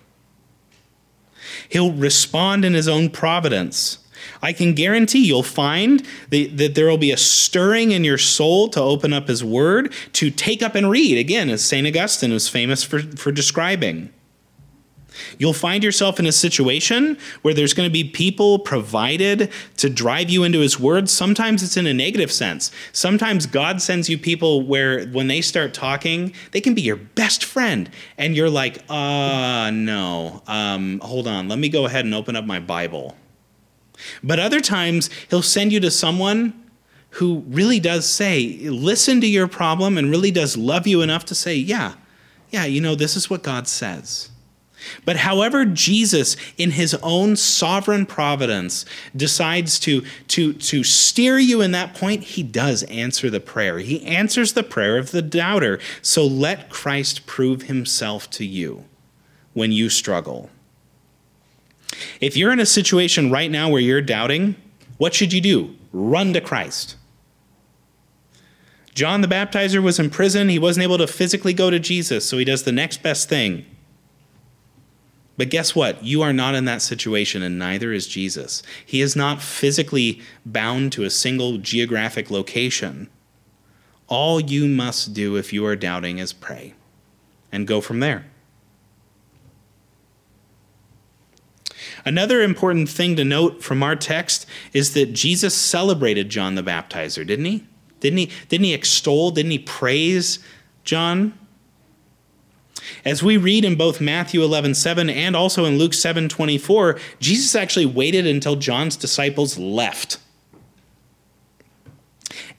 He'll 1.69 1.91
respond 1.91 2.65
in 2.65 2.75
his 2.75 2.87
own 2.87 3.11
providence. 3.11 3.99
I 4.41 4.53
can 4.53 4.73
guarantee 4.73 5.27
you'll 5.27 5.43
find 5.43 6.07
that, 6.29 6.59
that 6.59 6.77
there 6.77 6.87
will 6.87 6.97
be 6.97 7.11
a 7.11 7.17
stirring 7.17 7.91
in 7.91 8.05
your 8.05 8.19
soul 8.19 8.69
to 8.69 8.81
open 8.81 9.13
up 9.13 9.27
his 9.27 9.43
word, 9.43 9.93
to 10.13 10.31
take 10.31 10.63
up 10.63 10.77
and 10.77 10.89
read, 10.89 11.19
again, 11.19 11.51
as 11.51 11.65
St. 11.65 11.89
Augustine 11.89 12.33
was 12.33 12.49
famous 12.49 12.85
for, 12.85 13.01
for 13.01 13.33
describing. 13.33 14.13
You'll 15.39 15.53
find 15.53 15.83
yourself 15.83 16.19
in 16.19 16.27
a 16.27 16.33
situation 16.33 17.19
where 17.43 17.55
there's 17.55 17.75
going 17.75 17.89
to 17.89 17.93
be 17.93 18.05
people 18.05 18.59
provided 18.59 19.51
to 19.79 19.91
drive 19.91 20.31
you 20.31 20.45
into 20.45 20.61
his 20.61 20.79
word. 20.79 21.09
Sometimes 21.09 21.63
it's 21.63 21.77
in 21.77 21.87
a 21.87 21.95
negative 21.95 22.33
sense. 22.33 22.71
Sometimes 22.93 23.47
God 23.47 23.83
sends 23.83 24.09
you 24.09 24.19
people 24.19 24.63
where 24.63 25.07
when 25.09 25.29
they 25.29 25.41
start 25.41 25.75
talking, 25.75 26.33
they 26.53 26.61
can 26.61 26.75
be 26.75 26.83
your 26.83 26.97
best 26.97 27.45
friend. 27.45 27.91
And 28.19 28.37
you're 28.37 28.51
like, 28.51 28.79
uh, 28.89 29.71
no, 29.73 30.43
um, 30.47 31.01
hold 31.01 31.27
on, 31.27 31.49
let 31.49 31.59
me 31.59 31.69
go 31.69 31.87
ahead 31.87 32.05
and 32.05 32.15
open 32.15 32.37
up 32.37 32.45
my 32.45 32.61
Bible. 32.61 33.17
But 34.23 34.39
other 34.39 34.61
times, 34.61 35.11
he'll 35.29 35.43
send 35.43 35.73
you 35.73 35.81
to 35.81 35.91
someone 35.91 36.55
who 37.15 37.45
really 37.49 37.81
does 37.81 38.09
say, 38.09 38.59
listen 38.69 39.21
to 39.21 39.27
your 39.27 39.49
problem 39.49 39.99
and 39.99 40.11
really 40.11 40.31
does 40.31 40.57
love 40.57 40.87
you 40.87 41.03
enough 41.03 41.25
to 41.27 41.35
say, 41.35 41.55
yeah, 41.55 41.95
yeah, 42.51 42.65
you 42.65 42.81
know, 42.81 42.95
this 42.95 43.17
is 43.17 43.29
what 43.29 43.43
God 43.43 43.67
says. 43.67 44.31
But 45.05 45.17
however 45.17 45.65
Jesus, 45.65 46.37
in 46.57 46.73
his 46.73 46.95
own 47.03 47.37
sovereign 47.37 48.07
providence, 48.07 48.85
decides 49.15 49.79
to, 49.81 50.05
to, 50.29 50.53
to 50.55 50.85
steer 50.85 51.39
you 51.39 51.61
in 51.61 51.73
that 51.73 51.95
point, 51.95 52.23
he 52.23 52.43
does 52.43 52.83
answer 52.85 53.31
the 53.31 53.41
prayer. 53.41 53.79
He 53.79 54.05
answers 54.05 54.53
the 54.53 54.63
prayer 54.63 54.99
of 54.99 55.11
the 55.11 55.23
doubter. 55.23 55.79
So 56.03 56.27
let 56.27 56.71
Christ 56.71 57.27
prove 57.27 57.63
himself 57.63 58.31
to 58.31 58.45
you 58.45 58.85
when 59.53 59.73
you 59.73 59.89
struggle. 59.89 60.51
If 62.21 62.37
you're 62.37 62.53
in 62.53 62.61
a 62.61 62.67
situation 62.67 63.31
right 63.31 63.51
now 63.51 63.69
where 63.69 63.81
you're 63.81 64.01
doubting, 64.01 64.57
what 64.99 65.15
should 65.15 65.33
you 65.33 65.41
do? 65.41 65.77
Run 65.93 66.33
to 66.35 66.41
Christ. 66.41 66.97
John 68.95 69.21
the 69.21 69.29
Baptizer 69.29 69.83
was 69.83 69.99
in 69.99 70.11
prison. 70.11 70.49
He 70.49 70.59
wasn't 70.59 70.85
able 70.85 70.99
to 70.99 71.07
physically 71.07 71.55
go 71.55 71.71
to 71.71 71.79
Jesus, 71.79 72.29
so 72.29 72.39
he 72.39 72.45
does 72.45 72.65
the 72.65 72.73
next 72.73 73.03
best 73.03 73.29
thing 73.29 73.65
but 75.41 75.49
guess 75.49 75.75
what? 75.75 76.05
You 76.05 76.21
are 76.21 76.35
not 76.35 76.55
in 76.55 76.67
that 76.67 76.83
situation, 76.83 77.43
and 77.43 77.59
neither 77.59 77.95
is 77.95 78.07
Jesus. 78.07 78.63
He 78.85 79.01
is 79.01 79.17
not 79.17 79.41
physically 79.41 80.21
bound 80.45 80.93
to 80.93 81.05
a 81.05 81.09
single 81.09 81.57
geographic 81.57 82.31
location. 82.31 83.09
All 84.07 84.39
you 84.39 84.69
must 84.69 85.15
do 85.15 85.37
if 85.37 85.51
you 85.51 85.65
are 85.65 85.77
doubting 85.77 86.19
is 86.19 86.35
pray 86.35 86.75
and 87.51 87.67
go 87.67 87.81
from 87.81 88.01
there. 88.01 88.27
Another 92.05 92.43
important 92.43 92.91
thing 92.91 93.17
to 93.17 93.25
note 93.25 93.63
from 93.63 93.83
our 93.83 93.97
text 93.97 94.45
is 94.75 94.93
that 94.93 95.15
Jesus 95.15 95.55
celebrated 95.55 96.29
John 96.29 96.55
the 96.55 96.63
Baptizer, 96.63 97.27
didn't 97.27 97.47
he? 97.47 97.67
Didn't 98.01 98.19
he, 98.19 98.31
didn't 98.51 98.67
he 98.67 98.75
extol, 98.75 99.31
didn't 99.31 99.53
he 99.53 99.59
praise 99.59 100.39
John? 100.85 101.33
As 103.05 103.23
we 103.23 103.37
read 103.37 103.65
in 103.65 103.77
both 103.77 104.01
Matthew 104.01 104.43
11 104.43 104.75
7 104.75 105.11
and 105.11 105.37
also 105.37 105.65
in 105.65 105.79
Luke 105.79 105.95
7 105.95 106.29
24, 106.29 106.99
Jesus 107.19 107.55
actually 107.55 107.87
waited 107.87 108.27
until 108.27 108.57
John's 108.57 108.97
disciples 108.97 109.59
left. 109.59 110.19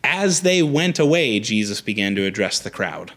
As 0.04 0.42
they 0.42 0.64
went 0.64 1.00
away, 1.00 1.40
Jesus 1.40 1.82
began 1.82 2.16
to 2.16 2.26
address 2.26 2.60
the 2.60 2.72
crowd. 2.72 3.14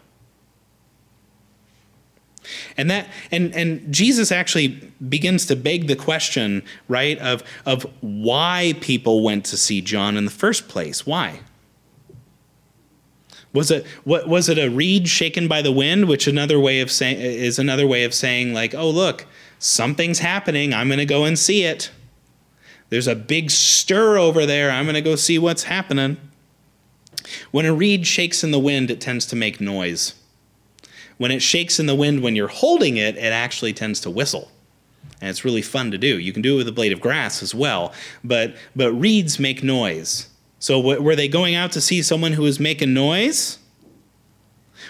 And 2.77 2.91
that 2.91 3.07
and 3.31 3.55
and 3.55 3.93
Jesus 3.93 4.31
actually 4.31 4.67
begins 5.09 5.45
to 5.47 5.55
beg 5.55 5.87
the 5.87 5.95
question, 5.95 6.63
right, 6.87 7.17
of 7.19 7.43
of 7.65 7.83
why 8.01 8.73
people 8.81 9.23
went 9.23 9.45
to 9.45 9.57
see 9.57 9.81
John 9.81 10.17
in 10.17 10.25
the 10.25 10.31
first 10.31 10.67
place. 10.67 11.05
Why? 11.05 11.39
Was 13.55 13.71
it 13.71 13.85
what 14.03 14.27
was 14.27 14.49
it 14.49 14.59
a 14.59 14.69
reed 14.69 15.07
shaken 15.07 15.47
by 15.47 15.61
the 15.61 15.71
wind, 15.71 16.07
which 16.07 16.27
another 16.27 16.59
way 16.59 16.81
of 16.81 16.91
saying 16.91 17.19
is 17.19 17.57
another 17.57 17.87
way 17.87 18.03
of 18.03 18.13
saying 18.13 18.53
like, 18.53 18.75
oh 18.75 18.89
look, 18.89 19.25
something's 19.57 20.19
happening. 20.19 20.73
I'm 20.73 20.87
going 20.87 20.99
to 20.99 21.05
go 21.05 21.23
and 21.23 21.39
see 21.39 21.63
it. 21.63 21.89
There's 22.89 23.07
a 23.07 23.15
big 23.15 23.49
stir 23.49 24.17
over 24.17 24.45
there. 24.45 24.69
I'm 24.69 24.85
going 24.85 24.95
to 24.95 25.01
go 25.01 25.15
see 25.15 25.39
what's 25.39 25.63
happening. 25.63 26.17
When 27.51 27.65
a 27.65 27.73
reed 27.73 28.05
shakes 28.05 28.43
in 28.43 28.51
the 28.51 28.59
wind, 28.59 28.91
it 28.91 29.01
tends 29.01 29.25
to 29.27 29.35
make 29.35 29.59
noise. 29.59 30.13
When 31.17 31.31
it 31.31 31.41
shakes 31.41 31.79
in 31.79 31.85
the 31.85 31.95
wind 31.95 32.21
when 32.21 32.35
you're 32.35 32.49
holding 32.49 32.97
it, 32.97 33.15
it 33.15 33.31
actually 33.31 33.73
tends 33.73 34.01
to 34.01 34.09
whistle. 34.09 34.51
And 35.21 35.29
it's 35.29 35.45
really 35.45 35.61
fun 35.61 35.91
to 35.91 35.97
do. 35.97 36.19
You 36.19 36.33
can 36.33 36.41
do 36.41 36.55
it 36.55 36.57
with 36.57 36.67
a 36.67 36.73
blade 36.73 36.91
of 36.91 36.99
grass 36.99 37.41
as 37.41 37.55
well, 37.55 37.93
but 38.23 38.55
but 38.75 38.91
reeds 38.91 39.39
make 39.39 39.63
noise. 39.63 40.27
So, 40.65 40.79
were 40.79 41.15
they 41.15 41.27
going 41.27 41.53
out 41.53 41.73
to 41.73 41.79
see 41.79 42.01
someone 42.01 42.31
who 42.31 42.41
was 42.41 42.59
making 42.59 42.91
noise? 42.91 43.59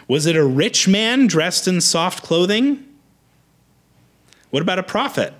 Was 0.07 0.25
it 0.25 0.37
a 0.37 0.45
rich 0.45 0.87
man 0.87 1.27
dressed 1.27 1.67
in 1.67 1.81
soft 1.81 2.23
clothing? 2.23 2.85
What 4.51 4.61
about 4.61 4.79
a 4.79 4.83
prophet? 4.83 5.33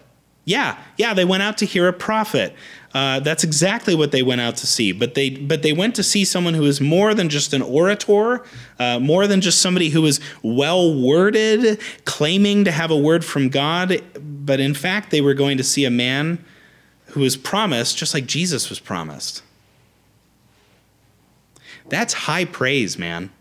Yeah, 0.44 0.78
yeah, 0.98 1.14
they 1.14 1.24
went 1.24 1.42
out 1.42 1.58
to 1.60 1.66
hear 1.66 1.88
a 1.88 1.94
prophet. 1.94 2.54
Uh, 2.94 3.22
that's 3.22 3.46
exactly 3.46 3.96
what 3.96 4.12
they 4.12 4.24
went 4.24 4.42
out 4.42 4.58
to 4.58 4.68
see. 4.68 4.92
But 4.92 5.16
they, 5.16 5.30
but 5.30 5.62
they 5.62 5.72
went 5.72 5.96
to 5.96 6.04
see 6.04 6.26
someone 6.26 6.54
who 6.54 6.66
is 6.66 6.82
more 6.82 7.14
than 7.14 7.30
just 7.30 7.54
an 7.54 7.62
orator, 7.62 8.44
uh, 8.78 9.00
more 9.00 9.28
than 9.28 9.40
just 9.40 9.62
somebody 9.62 9.88
who 9.88 10.06
is 10.06 10.20
well 10.44 10.94
worded, 10.94 11.80
claiming 12.04 12.66
to 12.66 12.72
have 12.72 12.92
a 12.92 12.98
word 12.98 13.24
from 13.24 13.48
God. 13.48 14.04
But 14.20 14.60
in 14.60 14.74
fact, 14.74 15.12
they 15.12 15.22
were 15.22 15.34
going 15.34 15.56
to 15.56 15.64
see 15.64 15.86
a 15.86 15.90
man 15.90 16.44
who 17.12 17.22
was 17.22 17.38
promised, 17.38 17.96
just 17.96 18.14
like 18.14 18.26
Jesus 18.26 18.70
was 18.70 18.82
promised. 18.82 19.42
That's 21.90 22.14
high 22.14 22.46
praise, 22.46 22.98
man. 22.98 23.32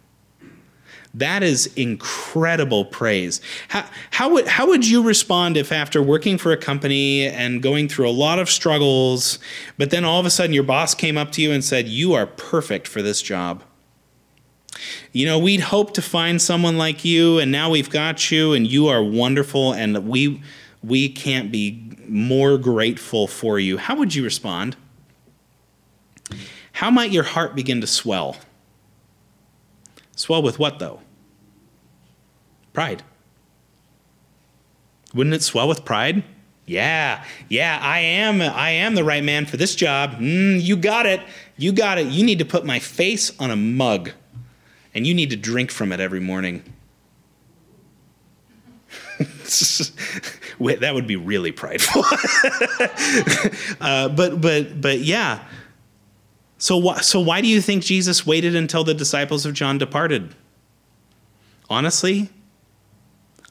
That 1.15 1.45
is 1.45 1.73
incredible 1.77 2.85
praise. 2.85 3.41
How, 3.69 3.87
how, 4.11 4.31
would, 4.31 4.49
how 4.49 4.67
would 4.67 4.87
you 4.87 5.03
respond 5.03 5.57
if, 5.57 5.71
after 5.71 6.03
working 6.03 6.39
for 6.39 6.51
a 6.51 6.57
company 6.57 7.27
and 7.27 7.63
going 7.63 7.89
through 7.89 8.09
a 8.09 8.11
lot 8.11 8.41
of 8.41 8.51
struggles, 8.51 9.39
but 9.79 9.91
then 9.91 10.05
all 10.05 10.19
of 10.19 10.27
a 10.27 10.31
sudden 10.31 10.53
your 10.53 10.65
boss 10.65 10.93
came 10.93 11.17
up 11.17 11.31
to 11.33 11.43
you 11.43 11.53
and 11.53 11.65
said, 11.65 11.87
You 11.87 12.15
are 12.15 12.27
perfect 12.27 12.89
for 12.89 13.01
this 13.01 13.23
job? 13.23 13.63
You 15.13 15.27
know, 15.27 15.39
we'd 15.39 15.61
hope 15.61 15.95
to 15.95 16.03
find 16.03 16.43
someone 16.43 16.77
like 16.77 17.05
you, 17.05 17.39
and 17.39 17.53
now 17.53 17.71
we've 17.71 17.91
got 17.91 18.33
you, 18.33 18.53
and 18.53 18.67
you 18.67 18.89
are 18.89 19.03
wonderful, 19.03 19.73
and 19.73 20.09
we, 20.09 20.43
we 20.83 21.09
can't 21.09 21.53
be 21.53 21.93
more 22.09 22.59
grateful 22.59 23.29
for 23.29 23.61
you. 23.61 23.79
How 23.79 23.95
would 23.95 24.17
you 24.17 24.25
respond? 24.25 24.77
How 26.75 26.91
might 26.91 27.13
your 27.13 27.23
heart 27.23 27.55
begin 27.55 27.81
to 27.81 27.87
swell? 27.87 28.37
Swell 30.17 30.43
with 30.43 30.59
what, 30.59 30.81
though? 30.81 31.01
Pride. 32.73 33.05
Wouldn't 35.15 35.35
it 35.35 35.43
swell 35.43 35.69
with 35.69 35.85
pride? 35.85 36.25
Yeah, 36.67 37.25
yeah, 37.49 37.79
I 37.81 38.01
am. 38.01 38.43
I 38.43 38.71
am 38.71 38.97
the 38.97 39.05
right 39.05 39.23
man 39.23 39.47
for 39.47 39.57
this 39.57 39.77
job. 39.77 40.15
Mm, 40.15 40.61
you 40.61 40.77
got 40.77 41.07
it. 41.07 41.21
You 41.57 41.73
got 41.73 41.99
it. 41.99 42.09
You 42.09 42.25
need 42.25 42.41
to 42.41 42.45
put 42.45 42.65
my 42.65 42.81
face 42.81 43.31
on 43.39 43.53
a 43.53 43.57
mug, 43.57 44.11
and 44.95 45.07
you 45.07 45.15
need 45.15 45.31
to 45.31 45.37
drink 45.37 45.71
from 45.71 45.93
it 45.93 46.01
every 46.01 46.21
morning. 46.21 46.65
Wait, 50.59 50.81
that 50.81 50.95
would 50.95 51.07
be 51.07 51.17
really 51.17 51.53
prideful. 51.53 52.03
uh, 53.81 54.09
but 54.09 54.41
but 54.41 54.81
but 54.81 54.99
yeah, 55.01 55.45
so, 56.65 56.81
wh- 56.81 57.03
so 57.03 57.21
why 57.21 57.43
do 57.43 57.47
you 57.47 57.61
think 57.61 57.85
Jesus 57.85 58.25
waited 58.25 58.57
until 58.57 58.85
the 58.85 58.95
disciples 58.95 59.45
of 59.45 59.53
John 59.53 59.77
departed? 59.77 60.35
Honestly, 61.69 62.31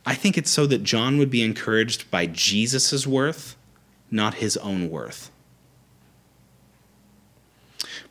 I 0.03 0.15
think 0.15 0.35
it's 0.35 0.49
so 0.49 0.65
that 0.65 0.81
John 0.81 1.19
would 1.19 1.29
be 1.29 1.43
encouraged 1.43 2.09
by 2.09 2.25
Jesus' 2.25 3.05
worth, 3.05 3.55
not 4.09 4.33
his 4.33 4.57
own 4.57 4.89
worth. 4.89 5.29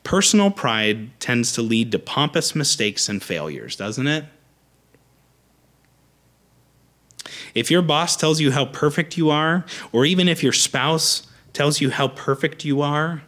Personal 0.04 0.52
pride 0.52 1.18
tends 1.18 1.50
to 1.54 1.62
lead 1.62 1.90
to 1.90 1.98
pompous 1.98 2.54
mistakes 2.54 3.08
and 3.08 3.20
failures, 3.20 3.74
doesn't 3.74 4.06
it? 4.06 4.26
If 7.56 7.72
your 7.72 7.82
boss 7.82 8.16
tells 8.16 8.40
you 8.40 8.52
how 8.52 8.66
perfect 8.66 9.16
you 9.16 9.30
are, 9.30 9.64
or 9.90 10.06
even 10.06 10.28
if 10.28 10.44
your 10.44 10.52
spouse 10.52 11.26
tells 11.52 11.80
you 11.80 11.90
how 11.90 12.06
perfect 12.06 12.64
you 12.64 12.82
are, 12.82 13.24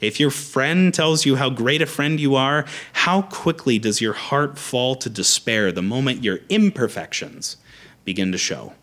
If 0.00 0.20
your 0.20 0.30
friend 0.30 0.92
tells 0.92 1.24
you 1.24 1.36
how 1.36 1.48
great 1.48 1.80
a 1.80 1.86
friend 1.86 2.20
you 2.20 2.34
are, 2.34 2.66
how 2.92 3.22
quickly 3.22 3.78
does 3.78 4.00
your 4.00 4.12
heart 4.12 4.58
fall 4.58 4.94
to 4.96 5.08
despair 5.08 5.72
the 5.72 5.82
moment 5.82 6.22
your 6.24 6.40
imperfections 6.48 7.56
begin 8.04 8.30
to 8.32 8.38
show? 8.38 8.74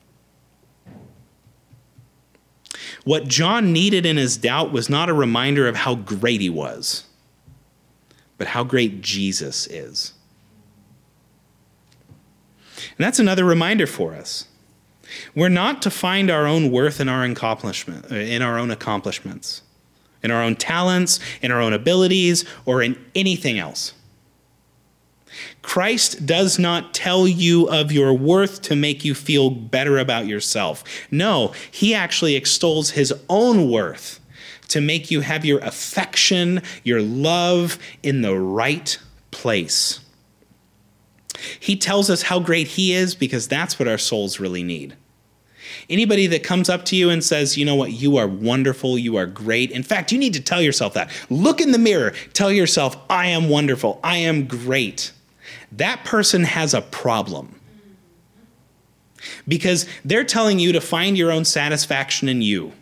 What 3.03 3.27
John 3.27 3.73
needed 3.73 4.05
in 4.05 4.17
his 4.17 4.37
doubt 4.37 4.71
was 4.71 4.89
not 4.89 5.09
a 5.09 5.13
reminder 5.13 5.67
of 5.67 5.75
how 5.75 5.95
great 5.95 6.41
he 6.41 6.49
was, 6.49 7.03
but 8.37 8.47
how 8.47 8.63
great 8.63 9.01
Jesus 9.01 9.67
is. 9.67 10.13
And 12.97 13.05
that's 13.05 13.19
another 13.19 13.45
reminder 13.45 13.87
for 13.87 14.13
us. 14.13 14.47
We're 15.35 15.49
not 15.49 15.81
to 15.83 15.91
find 15.91 16.31
our 16.31 16.47
own 16.47 16.71
worth 16.71 16.99
in 16.99 17.09
our 17.09 17.23
accomplishment, 17.23 18.05
in 18.11 18.41
our 18.41 18.57
own 18.57 18.71
accomplishments, 18.71 19.61
in 20.23 20.31
our 20.31 20.41
own 20.41 20.55
talents, 20.55 21.19
in 21.41 21.51
our 21.51 21.61
own 21.61 21.73
abilities, 21.73 22.45
or 22.65 22.81
in 22.81 22.97
anything 23.13 23.59
else. 23.59 23.93
Christ 25.61 26.25
does 26.25 26.59
not 26.59 26.93
tell 26.93 27.27
you 27.27 27.67
of 27.69 27.91
your 27.91 28.13
worth 28.13 28.61
to 28.63 28.75
make 28.75 29.03
you 29.03 29.15
feel 29.15 29.49
better 29.49 29.97
about 29.97 30.27
yourself. 30.27 30.83
No, 31.09 31.53
he 31.71 31.93
actually 31.93 32.35
extols 32.35 32.91
his 32.91 33.13
own 33.29 33.69
worth 33.69 34.19
to 34.69 34.81
make 34.81 35.11
you 35.11 35.21
have 35.21 35.45
your 35.45 35.59
affection, 35.59 36.61
your 36.83 37.01
love 37.01 37.77
in 38.01 38.21
the 38.21 38.37
right 38.37 38.97
place. 39.31 39.99
He 41.59 41.75
tells 41.75 42.09
us 42.09 42.23
how 42.23 42.39
great 42.39 42.67
he 42.67 42.93
is 42.93 43.15
because 43.15 43.47
that's 43.47 43.77
what 43.77 43.87
our 43.87 43.97
souls 43.97 44.39
really 44.39 44.63
need. 44.63 44.95
Anybody 45.89 46.27
that 46.27 46.43
comes 46.43 46.69
up 46.69 46.85
to 46.85 46.95
you 46.95 47.09
and 47.09 47.23
says, 47.23 47.57
you 47.57 47.65
know 47.65 47.75
what, 47.75 47.91
you 47.91 48.17
are 48.17 48.27
wonderful, 48.27 48.97
you 48.97 49.15
are 49.15 49.25
great. 49.25 49.71
In 49.71 49.83
fact, 49.83 50.11
you 50.11 50.17
need 50.17 50.33
to 50.33 50.41
tell 50.41 50.61
yourself 50.61 50.93
that. 50.93 51.11
Look 51.29 51.61
in 51.61 51.71
the 51.71 51.77
mirror, 51.77 52.13
tell 52.33 52.51
yourself, 52.51 52.97
I 53.09 53.27
am 53.27 53.49
wonderful, 53.49 53.99
I 54.03 54.17
am 54.17 54.47
great 54.47 55.11
that 55.77 56.03
person 56.03 56.43
has 56.43 56.73
a 56.73 56.81
problem. 56.81 57.59
Because 59.47 59.87
they're 60.03 60.23
telling 60.23 60.59
you 60.59 60.71
to 60.73 60.81
find 60.81 61.17
your 61.17 61.31
own 61.31 61.45
satisfaction 61.45 62.27
in 62.27 62.41
you. 62.41 62.73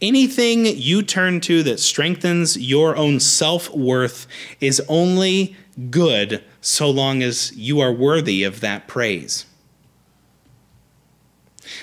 Anything 0.00 0.66
you 0.66 1.02
turn 1.02 1.40
to 1.42 1.62
that 1.62 1.80
strengthens 1.80 2.56
your 2.56 2.96
own 2.96 3.20
self 3.20 3.70
worth 3.70 4.26
is 4.60 4.82
only 4.88 5.56
good 5.90 6.42
so 6.60 6.90
long 6.90 7.22
as 7.22 7.54
you 7.56 7.80
are 7.80 7.92
worthy 7.92 8.42
of 8.42 8.60
that 8.60 8.88
praise. 8.88 9.46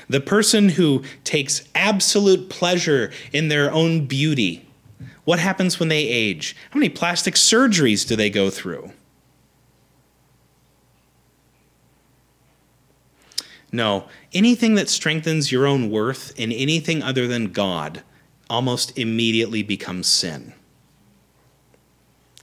The 0.10 0.22
person 0.22 0.70
who 0.70 1.04
takes 1.24 1.64
absolute 1.76 2.50
pleasure 2.50 3.12
in 3.34 3.48
their 3.48 3.72
own 3.72 4.06
beauty 4.06 4.68
what 5.24 5.40
happens 5.40 5.80
when 5.80 5.90
they 5.90 6.08
age? 6.08 6.56
How 6.72 6.80
many 6.80 6.90
plastic 6.90 7.36
surgeries 7.36 8.08
do 8.08 8.16
they 8.16 8.30
go 8.30 8.50
through? 8.50 8.92
No, 13.72 14.08
anything 14.34 14.76
that 14.76 14.90
strengthens 14.90 15.52
your 15.52 15.66
own 15.66 15.90
worth 15.90 16.38
in 16.38 16.52
anything 16.52 17.02
other 17.02 17.28
than 17.28 17.54
God 17.54 18.04
almost 18.50 18.98
immediately 18.98 19.64
becomes 19.64 20.08
sin. 20.08 20.54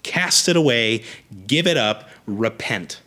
Cast 0.03 0.49
it 0.49 0.57
away, 0.57 1.05
give 1.47 1.67
it 1.67 1.77
up, 1.77 2.09
repent. 2.27 3.03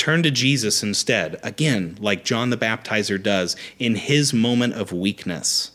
Turn 0.00 0.22
to 0.22 0.30
Jesus 0.30 0.82
instead, 0.82 1.38
again, 1.42 1.98
like 2.00 2.24
John 2.24 2.48
the 2.48 2.56
Baptizer 2.56 3.22
does 3.22 3.54
in 3.78 3.96
his 3.96 4.32
moment 4.32 4.72
of 4.72 4.94
weakness. 4.94 5.72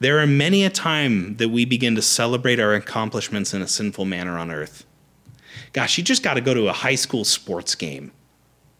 There 0.00 0.18
are 0.18 0.26
many 0.26 0.64
a 0.64 0.68
time 0.68 1.36
that 1.36 1.50
we 1.50 1.64
begin 1.64 1.94
to 1.94 2.02
celebrate 2.02 2.58
our 2.58 2.74
accomplishments 2.74 3.54
in 3.54 3.62
a 3.62 3.68
sinful 3.68 4.04
manner 4.04 4.36
on 4.36 4.50
earth. 4.50 4.84
Gosh, 5.72 5.96
you 5.96 6.02
just 6.02 6.24
got 6.24 6.34
to 6.34 6.40
go 6.40 6.54
to 6.54 6.66
a 6.66 6.72
high 6.72 6.96
school 6.96 7.24
sports 7.24 7.76
game. 7.76 8.10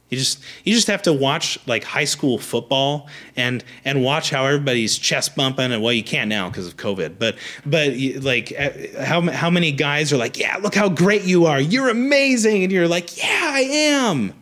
You 0.09 0.16
just 0.16 0.42
you 0.64 0.75
just 0.75 0.87
have 0.87 1.03
to 1.03 1.12
watch 1.12 1.59
like 1.66 1.85
high 1.85 2.07
school 2.07 2.38
football 2.38 3.09
and 3.37 3.62
and 3.85 4.03
watch 4.03 4.31
how 4.31 4.47
everybody's 4.47 4.97
chest 4.97 5.37
bumping 5.37 5.71
and 5.71 5.83
well 5.83 5.92
you 5.92 6.03
can't 6.03 6.29
now 6.29 6.49
because 6.49 6.66
of 6.66 6.77
COVID 6.77 7.18
but 7.18 7.37
but 7.66 7.92
like 8.23 8.53
uh, 8.59 9.05
how 9.05 9.21
how 9.31 9.51
many 9.51 9.71
guys 9.71 10.11
are 10.12 10.16
like 10.16 10.38
yeah 10.38 10.57
look 10.57 10.75
how 10.75 10.88
great 10.88 11.25
you 11.25 11.44
are 11.44 11.61
you're 11.61 11.90
amazing 11.90 12.62
and 12.62 12.73
you're 12.73 12.88
like 12.88 13.18
yeah 13.18 13.51
I 13.53 13.61
am 13.61 14.33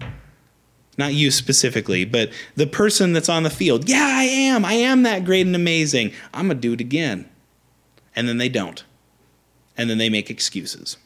not 0.99 1.15
you 1.15 1.31
specifically, 1.31 2.05
but 2.05 2.31
the 2.55 2.67
person 2.67 3.13
that's 3.13 3.29
on 3.29 3.43
the 3.43 3.51
field. 3.51 3.89
Yeah, 3.89 4.07
I 4.11 4.25
am. 4.25 4.65
I 4.65 4.75
am 4.75 5.03
that 5.03 5.25
great 5.25 5.47
and 5.47 5.55
amazing. 5.55 6.13
I'm 6.33 6.49
to 6.49 6.55
do 6.55 6.73
it 6.73 6.81
again. 6.81 7.29
And 8.15 8.29
then 8.29 8.39
they 8.39 8.49
don't. 8.49 8.83
And 9.77 9.91
then 9.91 9.99
they 9.99 10.09
make 10.09 10.31
excuses. 10.31 10.97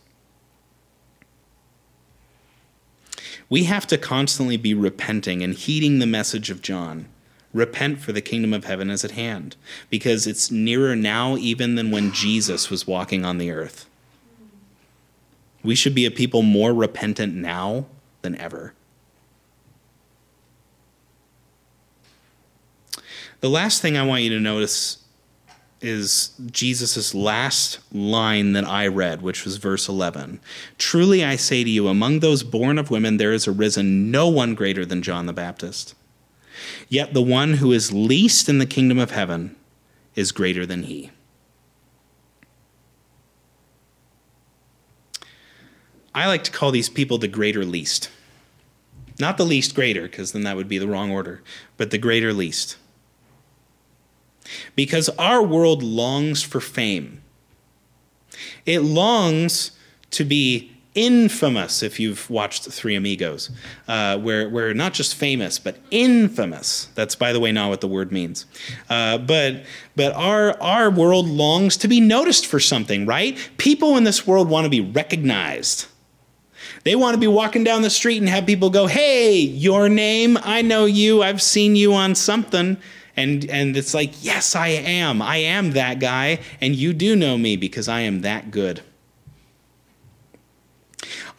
We 3.51 3.65
have 3.65 3.87
to 3.89 3.99
constantly 3.99 4.57
be 4.57 4.73
repenting 4.73 5.43
and 5.43 5.55
heeding 5.55 5.99
the 5.99 6.07
message 6.07 6.49
of 6.51 6.63
John. 6.63 7.09
Repent, 7.53 7.99
for 7.99 8.13
the 8.13 8.21
kingdom 8.21 8.55
of 8.55 8.65
heaven 8.65 8.91
is 8.91 9.05
at 9.05 9.11
hand, 9.11 9.57
because 9.91 10.25
it's 10.29 10.53
nearer 10.53 10.95
now 10.95 11.37
even 11.37 11.75
than 11.75 11.91
when 11.91 12.13
Jesus 12.13 12.71
was 12.71 12.87
walking 12.87 13.25
on 13.25 13.39
the 13.39 13.51
earth. 13.51 13.87
We 15.65 15.75
should 15.75 15.95
be 15.95 16.07
a 16.07 16.13
people 16.13 16.43
more 16.43 16.73
repentant 16.73 17.35
now 17.35 17.87
than 18.23 18.37
ever. 18.37 18.73
The 23.41 23.51
last 23.51 23.83
thing 23.83 23.97
I 23.97 24.07
want 24.07 24.23
you 24.23 24.31
to 24.31 24.41
notice 24.41 25.03
is 25.81 26.33
Jesus' 26.51 27.14
last 27.14 27.79
line 27.93 28.53
that 28.53 28.66
I 28.66 28.87
read, 28.87 29.23
which 29.23 29.45
was 29.45 29.57
verse 29.57 29.88
11. 29.88 30.40
Truly 30.79 31.25
I 31.25 31.37
say 31.37 31.64
to 31.64 31.71
you, 31.71 31.88
among 31.88 32.21
those 32.21 32.43
born 32.43 32.79
of 32.79 32.90
women, 32.90 33.16
there 33.16 33.33
has 33.33 33.49
arisen 33.49 34.11
no 34.11 34.29
one 34.29 34.55
greater 34.55 34.85
than 34.85 35.03
John 35.03 35.27
the 35.27 35.33
Baptist. 35.33 35.95
Yet 36.88 37.14
the 37.14 37.23
one 37.23 37.55
who 37.55 37.73
is 37.73 37.93
least 37.93 38.49
in 38.49 38.59
the 38.59 38.66
kingdom 38.66 38.99
of 38.99 39.11
heaven 39.11 39.57
is 40.14 40.33
greater 40.33 40.66
than 40.66 40.83
he. 40.83 41.11
I 46.14 46.27
like 46.27 46.45
to 46.45 46.51
call 46.51 46.73
these 46.73 46.88
people 46.88 47.19
the 47.19 47.29
greater 47.29 47.64
least. 47.64 48.11
Not 49.19 49.38
the 49.38 49.45
least 49.45 49.75
greater, 49.75 50.03
because 50.03 50.33
then 50.33 50.43
that 50.43 50.57
would 50.57 50.69
be 50.69 50.79
the 50.79 50.88
wrong 50.88 51.11
order, 51.11 51.43
but 51.77 51.90
the 51.90 51.99
greater 51.99 52.33
least 52.33 52.77
because 54.75 55.09
our 55.11 55.43
world 55.43 55.83
longs 55.83 56.43
for 56.43 56.61
fame. 56.61 57.23
It 58.67 58.81
longs 58.81 59.73
to 60.13 60.25
be 60.25 60.73
infamous 60.95 61.83
if 61.83 62.01
you've 62.01 62.29
watched 62.29 62.65
Three 62.65 62.97
Amigos, 62.97 63.51
uh, 63.87 64.19
where 64.19 64.49
we're 64.49 64.75
not 64.75 64.93
just 64.93 65.15
famous, 65.15 65.59
but 65.59 65.79
infamous. 65.91 66.87
That's, 66.95 67.15
by 67.15 67.33
the 67.33 67.41
way, 67.41 67.53
not 67.53 67.69
what 67.69 67.81
the 67.81 67.89
word 67.89 68.11
means. 68.11 68.47
Uh, 68.89 69.19
but 69.19 69.65
but 69.95 70.13
our, 70.15 70.61
our 70.61 70.91
world 70.91 71.29
longs 71.29 71.77
to 71.79 71.89
be 71.89 72.01
noticed 72.01 72.47
for 72.47 72.59
something, 72.59 73.07
right? 73.07 73.39
People 73.57 73.97
in 73.97 74.05
this 74.05 74.27
world 74.27 74.49
want 74.49 74.65
to 74.65 74.71
be 74.71 74.81
recognized. 74.81 75.87
They 76.85 76.97
want 76.97 77.15
to 77.15 77.21
be 77.21 77.27
walking 77.27 77.63
down 77.63 77.83
the 77.83 77.91
street 77.91 78.19
and 78.19 78.29
have 78.29 78.47
people 78.47 78.71
go, 78.71 78.87
Hey, 78.87 79.39
your 79.39 79.89
name, 79.89 80.39
I 80.43 80.63
know 80.63 80.87
you, 80.87 81.23
I've 81.23 81.43
seen 81.43 81.77
you 81.77 81.93
on 81.93 82.15
something 82.15 82.79
and 83.16 83.49
and 83.51 83.77
it's 83.77 83.94
like 83.94 84.12
yes 84.25 84.55
i 84.55 84.68
am 84.68 85.20
i 85.23 85.37
am 85.37 85.73
that 85.73 85.99
guy 85.99 86.38
and 86.61 86.77
you 86.77 86.92
do 86.92 87.16
know 87.16 87.37
me 87.37 87.57
because 87.57 87.88
i 87.88 88.01
am 88.01 88.20
that 88.20 88.51
good 88.51 88.83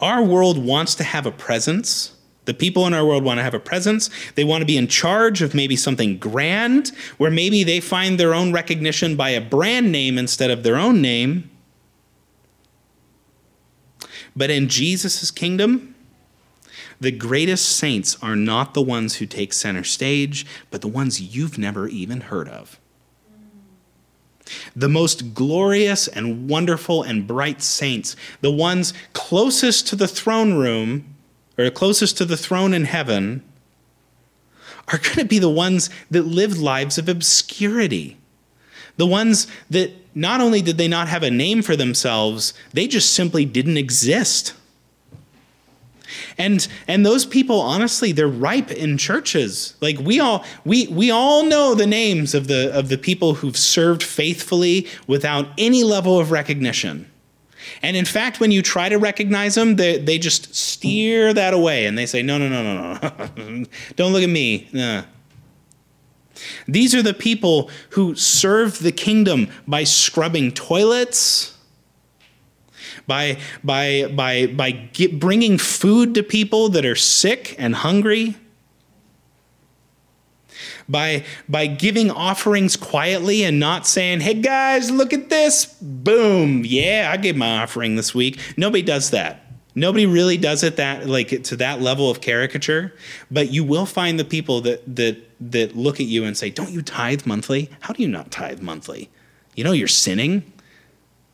our 0.00 0.22
world 0.22 0.58
wants 0.58 0.94
to 0.94 1.04
have 1.04 1.26
a 1.26 1.32
presence 1.32 2.12
the 2.44 2.54
people 2.54 2.86
in 2.86 2.94
our 2.94 3.06
world 3.06 3.22
want 3.22 3.38
to 3.38 3.44
have 3.44 3.54
a 3.54 3.60
presence. 3.60 4.10
They 4.34 4.42
want 4.42 4.62
to 4.62 4.66
be 4.66 4.76
in 4.76 4.88
charge 4.88 5.42
of 5.42 5.54
maybe 5.54 5.76
something 5.76 6.18
grand, 6.18 6.90
where 7.16 7.30
maybe 7.30 7.62
they 7.62 7.78
find 7.78 8.18
their 8.18 8.34
own 8.34 8.52
recognition 8.52 9.14
by 9.16 9.30
a 9.30 9.40
brand 9.40 9.92
name 9.92 10.18
instead 10.18 10.50
of 10.50 10.64
their 10.64 10.76
own 10.76 11.00
name. 11.00 11.50
But 14.34 14.50
in 14.50 14.68
Jesus' 14.68 15.30
kingdom, 15.30 15.91
the 17.02 17.10
greatest 17.10 17.68
saints 17.68 18.16
are 18.22 18.36
not 18.36 18.74
the 18.74 18.82
ones 18.82 19.16
who 19.16 19.26
take 19.26 19.52
center 19.52 19.82
stage, 19.82 20.46
but 20.70 20.82
the 20.82 20.88
ones 20.88 21.20
you've 21.20 21.58
never 21.58 21.88
even 21.88 22.20
heard 22.20 22.48
of. 22.48 22.78
The 24.76 24.88
most 24.88 25.34
glorious 25.34 26.06
and 26.06 26.48
wonderful 26.48 27.02
and 27.02 27.26
bright 27.26 27.60
saints, 27.60 28.14
the 28.40 28.52
ones 28.52 28.94
closest 29.14 29.88
to 29.88 29.96
the 29.96 30.06
throne 30.06 30.54
room, 30.54 31.16
or 31.58 31.68
closest 31.70 32.18
to 32.18 32.24
the 32.24 32.36
throne 32.36 32.72
in 32.72 32.84
heaven, 32.84 33.42
are 34.88 34.98
going 34.98 35.16
to 35.16 35.24
be 35.24 35.40
the 35.40 35.50
ones 35.50 35.90
that 36.08 36.22
lived 36.22 36.58
lives 36.58 36.98
of 36.98 37.08
obscurity. 37.08 38.16
The 38.96 39.06
ones 39.06 39.48
that 39.70 39.90
not 40.14 40.40
only 40.40 40.62
did 40.62 40.78
they 40.78 40.88
not 40.88 41.08
have 41.08 41.24
a 41.24 41.30
name 41.30 41.62
for 41.62 41.74
themselves, 41.74 42.54
they 42.72 42.86
just 42.86 43.12
simply 43.12 43.44
didn't 43.44 43.76
exist. 43.76 44.54
And 46.38 46.66
and 46.88 47.04
those 47.04 47.24
people 47.26 47.60
honestly 47.60 48.12
they're 48.12 48.28
ripe 48.28 48.70
in 48.70 48.98
churches. 48.98 49.74
Like 49.80 49.98
we 49.98 50.20
all 50.20 50.44
we 50.64 50.86
we 50.88 51.10
all 51.10 51.44
know 51.44 51.74
the 51.74 51.86
names 51.86 52.34
of 52.34 52.48
the 52.48 52.76
of 52.76 52.88
the 52.88 52.98
people 52.98 53.34
who've 53.34 53.56
served 53.56 54.02
faithfully 54.02 54.86
without 55.06 55.48
any 55.58 55.84
level 55.84 56.18
of 56.18 56.30
recognition. 56.30 57.10
And 57.82 57.96
in 57.96 58.04
fact, 58.04 58.40
when 58.40 58.50
you 58.50 58.62
try 58.62 58.88
to 58.88 58.96
recognize 58.98 59.54
them, 59.54 59.76
they, 59.76 59.98
they 59.98 60.18
just 60.18 60.54
steer 60.54 61.32
that 61.32 61.54
away 61.54 61.86
and 61.86 61.96
they 61.96 62.06
say, 62.06 62.22
no, 62.22 62.38
no, 62.38 62.48
no, 62.48 62.62
no, 62.62 62.98
no. 63.36 63.64
Don't 63.96 64.12
look 64.12 64.22
at 64.22 64.28
me. 64.28 64.68
Nah. 64.72 65.04
These 66.66 66.94
are 66.94 67.02
the 67.02 67.14
people 67.14 67.70
who 67.90 68.14
serve 68.14 68.80
the 68.80 68.92
kingdom 68.92 69.48
by 69.66 69.84
scrubbing 69.84 70.52
toilets, 70.52 71.51
by, 73.12 73.36
by, 73.62 74.06
by, 74.06 74.46
by 74.46 74.70
get, 74.70 75.20
bringing 75.20 75.58
food 75.58 76.14
to 76.14 76.22
people 76.22 76.70
that 76.70 76.86
are 76.86 76.96
sick 76.96 77.54
and 77.58 77.74
hungry, 77.74 78.36
by, 80.88 81.22
by 81.46 81.66
giving 81.66 82.10
offerings 82.10 82.74
quietly 82.74 83.44
and 83.44 83.60
not 83.60 83.86
saying, 83.86 84.20
hey 84.20 84.32
guys, 84.32 84.90
look 84.90 85.12
at 85.12 85.28
this. 85.28 85.66
Boom. 85.82 86.62
Yeah, 86.64 87.10
I 87.12 87.18
gave 87.18 87.36
my 87.36 87.58
offering 87.58 87.96
this 87.96 88.14
week. 88.14 88.40
Nobody 88.56 88.82
does 88.82 89.10
that. 89.10 89.44
Nobody 89.74 90.06
really 90.06 90.38
does 90.38 90.62
it 90.62 90.76
that 90.76 91.06
like 91.06 91.42
to 91.44 91.56
that 91.56 91.82
level 91.82 92.10
of 92.10 92.20
caricature, 92.20 92.94
but 93.30 93.50
you 93.50 93.64
will 93.64 93.86
find 93.86 94.18
the 94.18 94.24
people 94.24 94.60
that 94.62 94.82
that 94.96 95.16
that 95.40 95.74
look 95.74 95.98
at 95.98 96.04
you 96.04 96.24
and 96.24 96.36
say, 96.36 96.50
"Don't 96.50 96.70
you 96.70 96.82
tithe 96.82 97.24
monthly? 97.24 97.70
How 97.80 97.94
do 97.94 98.02
you 98.02 98.08
not 98.08 98.30
tithe 98.30 98.60
monthly? 98.60 99.08
You 99.54 99.64
know 99.64 99.72
you're 99.72 99.88
sinning." 99.88 100.51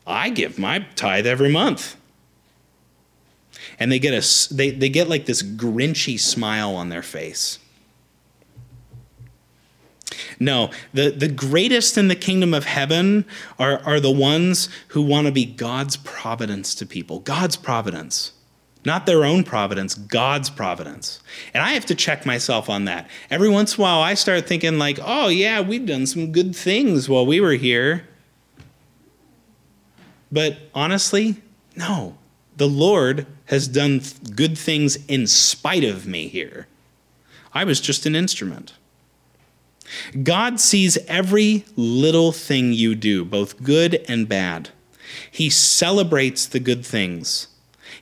I 0.08 0.30
give 0.30 0.58
my 0.58 0.80
tithe 0.96 1.26
every 1.26 1.50
month. 1.50 1.96
And 3.78 3.92
they 3.92 3.98
get 3.98 4.12
a 4.12 4.54
they, 4.54 4.70
they 4.70 4.88
get 4.88 5.08
like 5.08 5.26
this 5.26 5.42
grinchy 5.42 6.18
smile 6.18 6.74
on 6.74 6.88
their 6.88 7.02
face. 7.02 7.58
No, 10.40 10.70
the, 10.94 11.10
the 11.10 11.28
greatest 11.28 11.98
in 11.98 12.08
the 12.08 12.16
kingdom 12.16 12.54
of 12.54 12.64
heaven 12.64 13.24
are, 13.58 13.80
are 13.84 14.00
the 14.00 14.10
ones 14.10 14.68
who 14.88 15.02
want 15.02 15.26
to 15.26 15.32
be 15.32 15.44
God's 15.44 15.96
providence 15.96 16.74
to 16.76 16.86
people. 16.86 17.20
God's 17.20 17.56
providence. 17.56 18.32
Not 18.84 19.06
their 19.06 19.24
own 19.24 19.42
providence, 19.42 19.94
God's 19.94 20.48
providence. 20.48 21.20
And 21.52 21.62
I 21.62 21.70
have 21.70 21.84
to 21.86 21.94
check 21.94 22.24
myself 22.24 22.70
on 22.70 22.84
that. 22.84 23.08
Every 23.30 23.48
once 23.48 23.74
in 23.74 23.80
a 23.80 23.82
while, 23.82 24.00
I 24.00 24.14
start 24.14 24.46
thinking, 24.46 24.78
like, 24.78 24.98
oh, 25.02 25.28
yeah, 25.28 25.60
we've 25.60 25.84
done 25.84 26.06
some 26.06 26.30
good 26.32 26.54
things 26.54 27.08
while 27.08 27.26
we 27.26 27.40
were 27.40 27.52
here. 27.52 28.08
But 30.30 30.58
honestly, 30.74 31.42
no. 31.76 32.16
The 32.56 32.68
Lord 32.68 33.26
has 33.46 33.68
done 33.68 34.02
good 34.34 34.58
things 34.58 34.96
in 35.06 35.26
spite 35.26 35.84
of 35.84 36.06
me 36.06 36.28
here. 36.28 36.66
I 37.54 37.64
was 37.64 37.80
just 37.80 38.04
an 38.04 38.14
instrument. 38.14 38.74
God 40.22 40.60
sees 40.60 40.98
every 41.06 41.64
little 41.76 42.32
thing 42.32 42.72
you 42.72 42.94
do, 42.94 43.24
both 43.24 43.62
good 43.62 44.04
and 44.08 44.28
bad. 44.28 44.70
He 45.30 45.48
celebrates 45.48 46.46
the 46.46 46.60
good 46.60 46.84
things. 46.84 47.48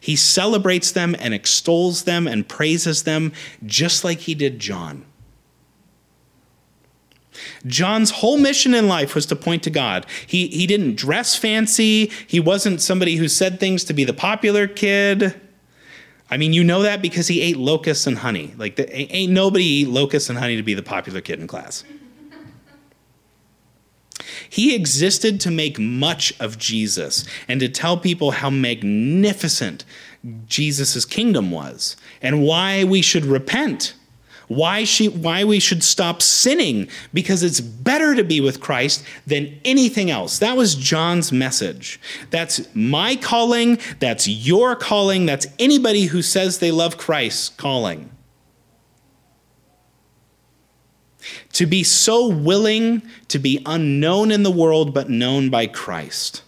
He 0.00 0.16
celebrates 0.16 0.90
them 0.90 1.14
and 1.18 1.32
extols 1.32 2.04
them 2.04 2.26
and 2.26 2.48
praises 2.48 3.04
them 3.04 3.32
just 3.64 4.04
like 4.04 4.20
he 4.20 4.34
did 4.34 4.58
John. 4.58 5.04
John's 7.66 8.10
whole 8.10 8.38
mission 8.38 8.74
in 8.74 8.88
life 8.88 9.14
was 9.14 9.26
to 9.26 9.36
point 9.36 9.62
to 9.64 9.70
God. 9.70 10.06
He, 10.26 10.48
he 10.48 10.66
didn't 10.66 10.96
dress 10.96 11.36
fancy. 11.36 12.10
He 12.26 12.40
wasn't 12.40 12.80
somebody 12.80 13.16
who 13.16 13.28
said 13.28 13.60
things 13.60 13.84
to 13.84 13.92
be 13.92 14.04
the 14.04 14.14
popular 14.14 14.66
kid. 14.66 15.40
I 16.30 16.36
mean, 16.36 16.52
you 16.52 16.64
know 16.64 16.82
that 16.82 17.02
because 17.02 17.28
he 17.28 17.40
ate 17.40 17.56
locusts 17.56 18.06
and 18.06 18.18
honey. 18.18 18.54
Like, 18.56 18.76
the, 18.76 18.92
ain't 18.94 19.32
nobody 19.32 19.64
eat 19.64 19.88
locusts 19.88 20.28
and 20.28 20.38
honey 20.38 20.56
to 20.56 20.62
be 20.62 20.74
the 20.74 20.82
popular 20.82 21.20
kid 21.20 21.40
in 21.40 21.46
class. 21.46 21.84
He 24.48 24.74
existed 24.74 25.40
to 25.40 25.50
make 25.50 25.78
much 25.78 26.32
of 26.40 26.58
Jesus 26.58 27.24
and 27.48 27.60
to 27.60 27.68
tell 27.68 27.96
people 27.96 28.32
how 28.32 28.50
magnificent 28.50 29.84
Jesus' 30.46 31.04
kingdom 31.04 31.50
was 31.50 31.96
and 32.22 32.42
why 32.42 32.84
we 32.84 33.02
should 33.02 33.24
repent 33.24 33.94
why, 34.48 34.84
she, 34.84 35.08
why 35.08 35.44
we 35.44 35.58
should 35.58 35.82
stop 35.82 36.22
sinning, 36.22 36.88
because 37.12 37.42
it's 37.42 37.60
better 37.60 38.14
to 38.14 38.24
be 38.24 38.40
with 38.40 38.60
Christ 38.60 39.04
than 39.26 39.58
anything 39.64 40.10
else. 40.10 40.38
That 40.38 40.56
was 40.56 40.74
John's 40.74 41.32
message. 41.32 42.00
That's 42.30 42.66
my 42.74 43.16
calling, 43.16 43.78
that's 43.98 44.28
your 44.28 44.76
calling, 44.76 45.26
that's 45.26 45.46
anybody 45.58 46.04
who 46.04 46.22
says 46.22 46.58
they 46.58 46.70
love 46.70 46.96
Christ 46.96 47.56
calling. 47.56 48.10
To 51.54 51.66
be 51.66 51.82
so 51.82 52.28
willing 52.28 53.02
to 53.28 53.38
be 53.38 53.60
unknown 53.66 54.30
in 54.30 54.44
the 54.44 54.50
world, 54.50 54.94
but 54.94 55.10
known 55.10 55.50
by 55.50 55.66
Christ. 55.66 56.42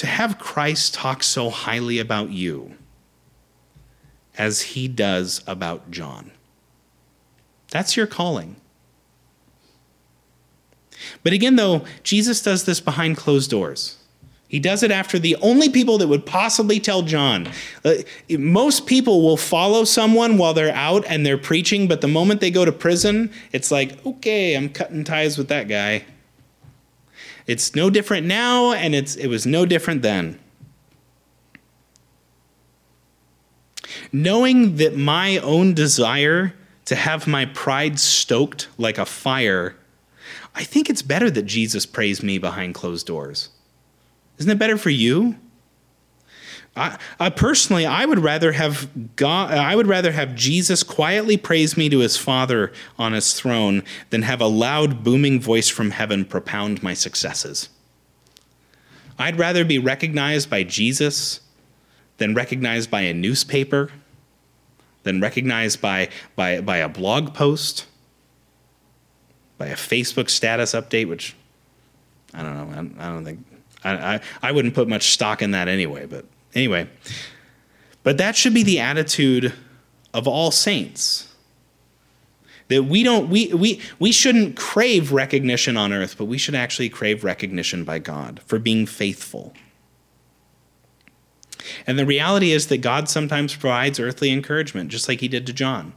To 0.00 0.06
have 0.06 0.38
Christ 0.38 0.94
talk 0.94 1.22
so 1.22 1.50
highly 1.50 1.98
about 1.98 2.30
you 2.30 2.74
as 4.38 4.62
he 4.62 4.88
does 4.88 5.44
about 5.46 5.90
John. 5.90 6.30
That's 7.70 7.98
your 7.98 8.06
calling. 8.06 8.56
But 11.22 11.34
again, 11.34 11.56
though, 11.56 11.84
Jesus 12.02 12.42
does 12.42 12.64
this 12.64 12.80
behind 12.80 13.18
closed 13.18 13.50
doors. 13.50 13.98
He 14.48 14.58
does 14.58 14.82
it 14.82 14.90
after 14.90 15.18
the 15.18 15.36
only 15.42 15.68
people 15.68 15.98
that 15.98 16.08
would 16.08 16.24
possibly 16.24 16.80
tell 16.80 17.02
John. 17.02 17.50
Uh, 17.84 17.96
most 18.30 18.86
people 18.86 19.20
will 19.20 19.36
follow 19.36 19.84
someone 19.84 20.38
while 20.38 20.54
they're 20.54 20.74
out 20.74 21.04
and 21.08 21.26
they're 21.26 21.36
preaching, 21.36 21.88
but 21.88 22.00
the 22.00 22.08
moment 22.08 22.40
they 22.40 22.50
go 22.50 22.64
to 22.64 22.72
prison, 22.72 23.30
it's 23.52 23.70
like, 23.70 24.06
okay, 24.06 24.54
I'm 24.54 24.70
cutting 24.70 25.04
ties 25.04 25.36
with 25.36 25.48
that 25.48 25.68
guy. 25.68 26.06
It's 27.46 27.74
no 27.74 27.90
different 27.90 28.26
now, 28.26 28.72
and 28.72 28.94
it's, 28.94 29.16
it 29.16 29.26
was 29.26 29.46
no 29.46 29.66
different 29.66 30.02
then. 30.02 30.38
Knowing 34.12 34.76
that 34.76 34.96
my 34.96 35.38
own 35.38 35.74
desire 35.74 36.54
to 36.84 36.94
have 36.94 37.26
my 37.26 37.44
pride 37.44 37.98
stoked 37.98 38.68
like 38.78 38.98
a 38.98 39.06
fire, 39.06 39.76
I 40.54 40.64
think 40.64 40.90
it's 40.90 41.02
better 41.02 41.30
that 41.30 41.42
Jesus 41.42 41.86
praised 41.86 42.22
me 42.22 42.38
behind 42.38 42.74
closed 42.74 43.06
doors. 43.06 43.50
Isn't 44.38 44.50
it 44.50 44.58
better 44.58 44.76
for 44.76 44.90
you? 44.90 45.36
I, 46.76 46.98
I, 47.18 47.30
personally, 47.30 47.84
I 47.84 48.04
would 48.06 48.20
rather 48.20 48.52
have 48.52 49.16
God. 49.16 49.52
I 49.52 49.74
would 49.74 49.88
rather 49.88 50.12
have 50.12 50.36
Jesus 50.36 50.82
quietly 50.82 51.36
praise 51.36 51.76
me 51.76 51.88
to 51.88 51.98
his 51.98 52.16
Father 52.16 52.72
on 52.96 53.12
his 53.12 53.34
throne 53.34 53.82
than 54.10 54.22
have 54.22 54.40
a 54.40 54.46
loud, 54.46 55.02
booming 55.02 55.40
voice 55.40 55.68
from 55.68 55.90
heaven 55.90 56.24
propound 56.24 56.82
my 56.82 56.94
successes. 56.94 57.68
I'd 59.18 59.38
rather 59.38 59.64
be 59.64 59.78
recognized 59.78 60.48
by 60.48 60.62
Jesus 60.62 61.40
than 62.18 62.34
recognized 62.34 62.90
by 62.90 63.02
a 63.02 63.14
newspaper, 63.14 63.90
than 65.02 65.20
recognized 65.20 65.80
by 65.80 66.08
by 66.36 66.60
by 66.60 66.76
a 66.76 66.88
blog 66.88 67.34
post, 67.34 67.86
by 69.58 69.66
a 69.66 69.74
Facebook 69.76 70.30
status 70.30 70.72
update, 70.72 71.08
which 71.08 71.34
I 72.32 72.44
don't 72.44 72.54
know. 72.54 73.02
I, 73.02 73.08
don't 73.08 73.24
think 73.24 73.44
I, 73.82 74.14
I 74.14 74.20
I 74.40 74.52
wouldn't 74.52 74.74
put 74.74 74.86
much 74.86 75.10
stock 75.10 75.42
in 75.42 75.50
that 75.50 75.66
anyway, 75.66 76.06
but. 76.06 76.24
Anyway, 76.54 76.88
but 78.02 78.18
that 78.18 78.36
should 78.36 78.54
be 78.54 78.62
the 78.62 78.80
attitude 78.80 79.52
of 80.12 80.26
all 80.26 80.50
saints. 80.50 81.32
That 82.68 82.84
we 82.84 83.02
don't 83.02 83.28
we 83.28 83.52
we 83.52 83.80
we 83.98 84.12
shouldn't 84.12 84.56
crave 84.56 85.12
recognition 85.12 85.76
on 85.76 85.92
earth, 85.92 86.16
but 86.16 86.26
we 86.26 86.38
should 86.38 86.54
actually 86.54 86.88
crave 86.88 87.24
recognition 87.24 87.84
by 87.84 87.98
God 87.98 88.40
for 88.46 88.58
being 88.58 88.86
faithful. 88.86 89.54
And 91.86 91.98
the 91.98 92.06
reality 92.06 92.52
is 92.52 92.68
that 92.68 92.78
God 92.78 93.08
sometimes 93.08 93.54
provides 93.54 94.00
earthly 94.00 94.30
encouragement, 94.30 94.90
just 94.90 95.08
like 95.08 95.20
he 95.20 95.28
did 95.28 95.46
to 95.46 95.52
John. 95.52 95.92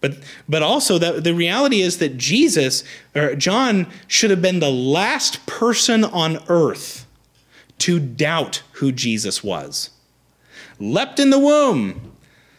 But, 0.00 0.18
but 0.48 0.62
also 0.62 0.98
that 0.98 1.24
the 1.24 1.34
reality 1.34 1.82
is 1.82 1.98
that 1.98 2.16
Jesus 2.16 2.82
or 3.14 3.34
John 3.34 3.86
should 4.06 4.30
have 4.30 4.40
been 4.40 4.60
the 4.60 4.70
last 4.70 5.44
person 5.46 6.04
on 6.04 6.38
earth 6.48 7.06
to 7.80 7.98
doubt 7.98 8.62
who 8.72 8.92
Jesus 8.92 9.42
was. 9.42 9.90
Leapt 10.78 11.18
in 11.18 11.30
the 11.30 11.38
womb, 11.38 12.12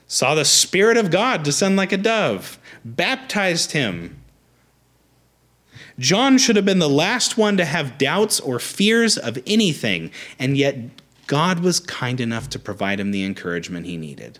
saw 0.07 0.35
the 0.35 0.45
Spirit 0.45 0.97
of 0.97 1.11
God 1.11 1.43
descend 1.43 1.75
like 1.75 1.91
a 1.91 1.97
dove, 1.97 2.59
baptized 2.83 3.71
him. 3.71 4.21
John 5.99 6.37
should 6.37 6.55
have 6.55 6.65
been 6.65 6.79
the 6.79 6.89
last 6.89 7.37
one 7.37 7.57
to 7.57 7.65
have 7.65 7.97
doubts 7.97 8.39
or 8.39 8.59
fears 8.59 9.17
of 9.17 9.37
anything, 9.45 10.11
and 10.39 10.57
yet 10.57 10.77
God 11.27 11.59
was 11.59 11.79
kind 11.79 12.19
enough 12.19 12.49
to 12.49 12.59
provide 12.59 12.99
him 12.99 13.11
the 13.11 13.23
encouragement 13.23 13.85
he 13.85 13.97
needed. 13.97 14.39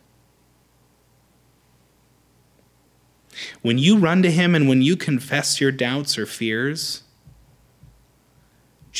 When 3.62 3.78
you 3.78 3.98
run 3.98 4.22
to 4.24 4.32
him 4.32 4.56
and 4.56 4.68
when 4.68 4.82
you 4.82 4.96
confess 4.98 5.62
your 5.62 5.72
doubts 5.72 6.18
or 6.18 6.26
fears, 6.26 7.04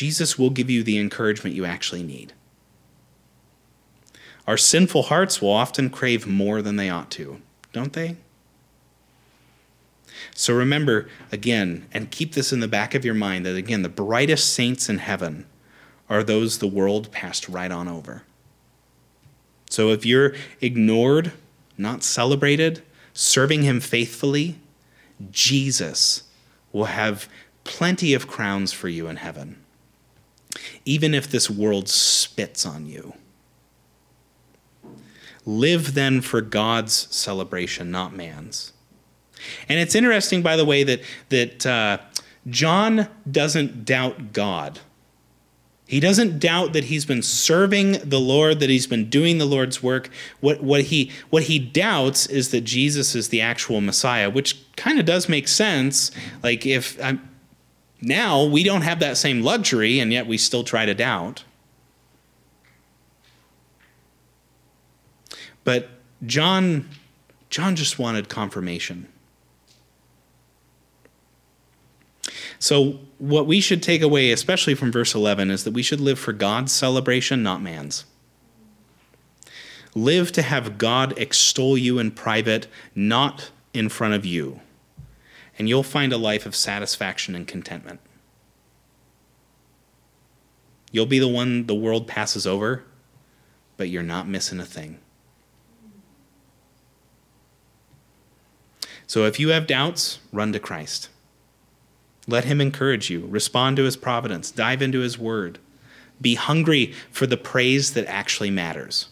Jesus 0.02 0.36
will 0.36 0.50
give 0.50 0.68
you 0.68 0.82
the 0.82 0.98
encouragement 0.98 1.56
you 1.56 1.64
actually 1.64 2.02
need. 2.02 2.34
Our 4.48 4.58
sinful 4.58 5.04
hearts 5.04 5.40
will 5.40 5.52
often 5.52 5.92
crave 5.92 6.26
more 6.26 6.64
than 6.64 6.76
they 6.76 6.90
ought 6.90 7.12
to, 7.12 7.40
don't 7.72 7.94
they? 7.94 8.16
So 10.34 10.56
remember, 10.56 11.08
again, 11.32 11.86
and 11.94 12.10
keep 12.10 12.34
this 12.34 12.52
in 12.52 12.62
the 12.62 12.68
back 12.68 12.96
of 12.96 13.06
your 13.06 13.14
mind 13.14 13.46
that, 13.46 13.56
again, 13.56 13.84
the 13.84 13.90
brightest 13.90 14.52
saints 14.52 14.90
in 14.90 14.98
heaven 14.98 15.46
are 16.10 16.24
those 16.24 16.58
the 16.58 16.66
world 16.66 17.12
passed 17.12 17.48
right 17.48 17.72
on 17.72 17.88
over. 17.88 18.24
So 19.70 19.92
if 19.92 20.04
you're 20.04 20.34
ignored, 20.62 21.32
not 21.78 22.02
celebrated, 22.02 22.82
serving 23.14 23.62
Him 23.62 23.80
faithfully, 23.80 24.60
Jesus 25.30 26.24
will 26.72 26.86
have 26.86 27.30
plenty 27.64 28.16
of 28.16 28.28
crowns 28.28 28.74
for 28.74 28.90
you 28.90 29.08
in 29.08 29.18
heaven, 29.18 29.61
even 30.86 31.14
if 31.14 31.30
this 31.30 31.50
world 31.50 31.90
spits 31.90 32.66
on 32.66 32.86
you. 32.86 33.14
Live 35.46 35.94
then 35.94 36.22
for 36.22 36.42
God's 36.42 36.94
celebration, 36.94 37.92
not 37.92 38.14
man's. 38.14 38.74
And 39.68 39.80
it's 39.80 39.96
interesting, 39.96 40.42
by 40.42 40.56
the 40.56 40.66
way, 40.66 40.84
that, 40.84 41.02
that 41.30 41.66
uh, 41.66 41.98
John 42.48 43.08
doesn't 43.30 43.86
doubt 43.86 44.34
God. 44.34 44.80
He 45.88 46.00
doesn't 46.00 46.40
doubt 46.40 46.72
that 46.72 46.86
he's 46.86 47.04
been 47.04 47.22
serving 47.22 47.94
the 48.08 48.20
Lord, 48.20 48.62
that 48.62 48.70
he's 48.70 48.88
been 48.88 49.10
doing 49.10 49.40
the 49.40 49.46
Lord's 49.46 49.84
work. 49.84 50.10
What, 50.40 50.64
what, 50.64 50.84
he, 50.84 51.12
what 51.30 51.44
he 51.44 51.60
doubts 51.60 52.28
is 52.28 52.52
that 52.52 52.62
Jesus 52.62 53.14
is 53.14 53.28
the 53.28 53.42
actual 53.42 53.82
Messiah, 53.82 54.30
which 54.30 54.64
kind 54.78 55.00
of 55.00 55.06
does 55.06 55.28
make 55.28 55.50
sense. 55.50 56.12
Like, 56.44 56.66
if 56.66 57.04
I'm, 57.04 57.30
now 58.02 58.44
we 58.44 58.64
don't 58.64 58.82
have 58.82 59.00
that 59.00 59.18
same 59.18 59.42
luxury, 59.42 60.00
and 60.00 60.12
yet 60.12 60.28
we 60.28 60.38
still 60.38 60.64
try 60.64 60.86
to 60.86 60.94
doubt. 60.94 61.44
But 65.64 65.90
John, 66.26 66.90
John 67.50 67.76
just 67.76 68.00
wanted 68.00 68.30
confirmation. 68.30 69.08
So, 72.58 73.00
what 73.18 73.48
we 73.48 73.60
should 73.60 73.82
take 73.82 74.02
away, 74.02 74.32
especially 74.32 74.76
from 74.76 74.92
verse 74.92 75.16
11, 75.16 75.50
is 75.50 75.64
that 75.64 75.74
we 75.74 75.82
should 75.82 76.00
live 76.00 76.20
for 76.20 76.32
God's 76.32 76.72
celebration, 76.72 77.42
not 77.42 77.62
man's. 77.62 78.06
Live 79.96 80.32
to 80.34 80.42
have 80.42 80.78
God 80.78 81.18
extol 81.18 81.78
you 81.78 82.00
in 82.00 82.12
private, 82.12 82.68
not 82.96 83.52
in 83.74 83.90
front 83.90 84.14
of 84.14 84.26
you. 84.26 84.60
And 85.62 85.70
you'll 85.70 85.84
find 85.84 86.12
a 86.12 86.18
life 86.18 86.48
of 86.48 86.56
satisfaction 86.56 87.36
and 87.36 87.48
contentment. 87.48 88.00
You'll 90.92 91.06
be 91.06 91.20
the 91.20 91.28
one 91.28 91.68
the 91.68 91.76
world 91.76 92.08
passes 92.08 92.48
over, 92.48 92.84
but 93.78 93.88
you're 93.88 94.02
not 94.02 94.28
missing 94.28 94.60
a 94.60 94.66
thing. 94.66 94.98
So 99.06 99.26
if 99.26 99.40
you 99.40 99.50
have 99.50 99.68
doubts, 99.68 100.18
run 100.34 100.52
to 100.54 100.60
Christ. 100.60 101.10
Let 102.26 102.46
him 102.46 102.60
encourage 102.60 103.12
you. 103.12 103.28
Respond 103.28 103.78
to 103.78 103.84
his 103.84 103.96
providence. 103.96 104.50
Dive 104.50 104.82
into 104.82 105.02
his 105.02 105.20
word. 105.20 105.60
Be 106.20 106.34
hungry 106.34 106.96
for 107.12 107.28
the 107.28 107.38
praise 107.38 107.94
that 107.94 108.08
actually 108.08 108.50
matters. 108.50 109.10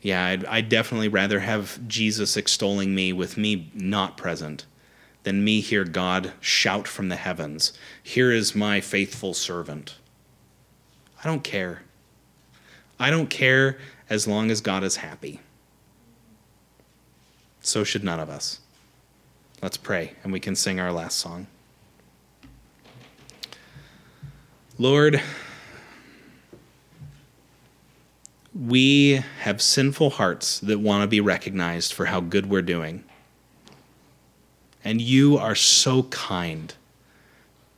Yeah, 0.00 0.24
I'd, 0.24 0.44
I'd, 0.44 0.68
definitely 0.68 1.08
rather 1.08 1.40
have 1.40 1.86
Jesus 1.88 2.36
extolling 2.36 2.94
me 2.94 3.12
with 3.12 3.36
me 3.36 3.70
not 3.74 4.16
present 4.16 4.64
than 5.24 5.44
me 5.44 5.60
hear 5.60 5.84
God 5.84 6.32
shout 6.40 6.86
from 6.86 7.08
the 7.08 7.16
heavens, 7.16 7.72
Here 8.02 8.32
is 8.32 8.54
my 8.54 8.80
faithful 8.80 9.34
servant. 9.34 9.96
I 11.22 11.26
don't 11.26 11.42
care. 11.42 11.82
I 13.00 13.10
don't 13.10 13.28
care 13.28 13.78
as 14.08 14.26
long 14.26 14.50
as 14.50 14.60
God 14.60 14.84
is 14.84 14.96
happy. 14.96 15.40
So 17.60 17.84
should 17.84 18.04
none 18.04 18.20
of 18.20 18.30
us. 18.30 18.60
Let's 19.60 19.76
pray, 19.76 20.14
and 20.22 20.32
we 20.32 20.40
can 20.40 20.54
sing 20.54 20.78
our 20.78 20.92
last 20.92 21.18
song. 21.18 21.48
Lord, 24.78 25.20
we 28.58 29.22
have 29.40 29.62
sinful 29.62 30.10
hearts 30.10 30.58
that 30.60 30.80
want 30.80 31.02
to 31.02 31.06
be 31.06 31.20
recognized 31.20 31.92
for 31.92 32.06
how 32.06 32.20
good 32.20 32.46
we're 32.46 32.62
doing. 32.62 33.04
And 34.84 35.00
you 35.00 35.38
are 35.38 35.54
so 35.54 36.04
kind 36.04 36.74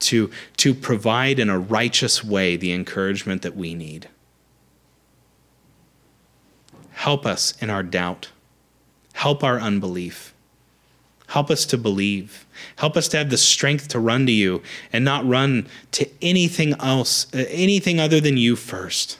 to, 0.00 0.30
to 0.56 0.74
provide 0.74 1.38
in 1.38 1.50
a 1.50 1.58
righteous 1.58 2.24
way 2.24 2.56
the 2.56 2.72
encouragement 2.72 3.42
that 3.42 3.56
we 3.56 3.74
need. 3.74 4.08
Help 6.92 7.26
us 7.26 7.52
in 7.60 7.68
our 7.68 7.82
doubt. 7.82 8.30
Help 9.12 9.44
our 9.44 9.60
unbelief. 9.60 10.32
Help 11.28 11.50
us 11.50 11.66
to 11.66 11.76
believe. 11.76 12.46
Help 12.76 12.96
us 12.96 13.06
to 13.08 13.18
have 13.18 13.30
the 13.30 13.36
strength 13.36 13.88
to 13.88 13.98
run 13.98 14.24
to 14.26 14.32
you 14.32 14.62
and 14.92 15.04
not 15.04 15.26
run 15.26 15.68
to 15.92 16.08
anything 16.22 16.74
else, 16.80 17.26
uh, 17.34 17.44
anything 17.48 18.00
other 18.00 18.20
than 18.20 18.36
you 18.36 18.56
first. 18.56 19.18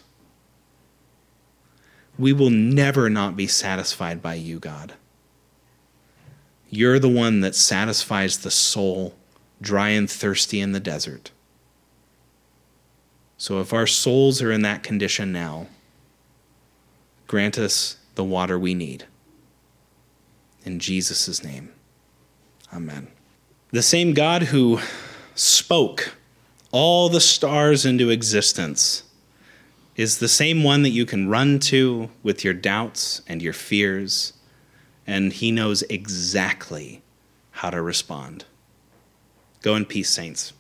We 2.21 2.35
will 2.35 2.51
never 2.51 3.09
not 3.09 3.35
be 3.35 3.47
satisfied 3.47 4.21
by 4.21 4.35
you, 4.35 4.59
God. 4.59 4.93
You're 6.69 6.99
the 6.99 7.09
one 7.09 7.41
that 7.41 7.55
satisfies 7.55 8.39
the 8.39 8.51
soul, 8.51 9.15
dry 9.63 9.89
and 9.89 10.09
thirsty 10.09 10.61
in 10.61 10.73
the 10.73 10.81
desert. 10.81 11.31
So 13.39 13.59
if 13.63 13.73
our 13.73 13.87
souls 13.87 14.43
are 14.43 14.53
in 14.53 14.61
that 14.63 14.83
condition 14.83 15.33
now, 15.33 15.69
grant 17.27 17.57
us 17.57 17.97
the 18.17 18.25
water 18.25 18.59
we 18.59 18.75
need. 18.75 19.07
In 20.63 20.79
Jesus' 20.79 21.43
name, 21.43 21.73
amen. 22.71 23.09
The 23.71 23.83
same 23.83 24.13
God 24.13 24.43
who 24.43 24.79
spoke 25.35 26.17
all 26.71 27.09
the 27.09 27.21
stars 27.21 27.87
into 27.87 28.11
existence 28.11 29.05
is 29.97 30.19
the 30.19 30.29
same 30.29 30.63
one 30.63 30.83
that 30.83 30.91
you 30.91 31.05
can 31.05 31.29
run 31.29 31.59
to 31.59 32.11
with 32.23 32.45
your 32.45 32.55
doubts 32.55 33.23
and 33.27 33.43
your 33.43 33.53
fears, 33.53 34.33
and 35.07 35.33
he 35.33 35.51
knows 35.51 35.83
exactly 35.83 37.03
how 37.51 37.71
to 37.71 37.83
respond. 37.83 38.45
Go 39.63 39.75
in 39.75 39.85
peace, 39.85 40.11
saints. 40.11 40.53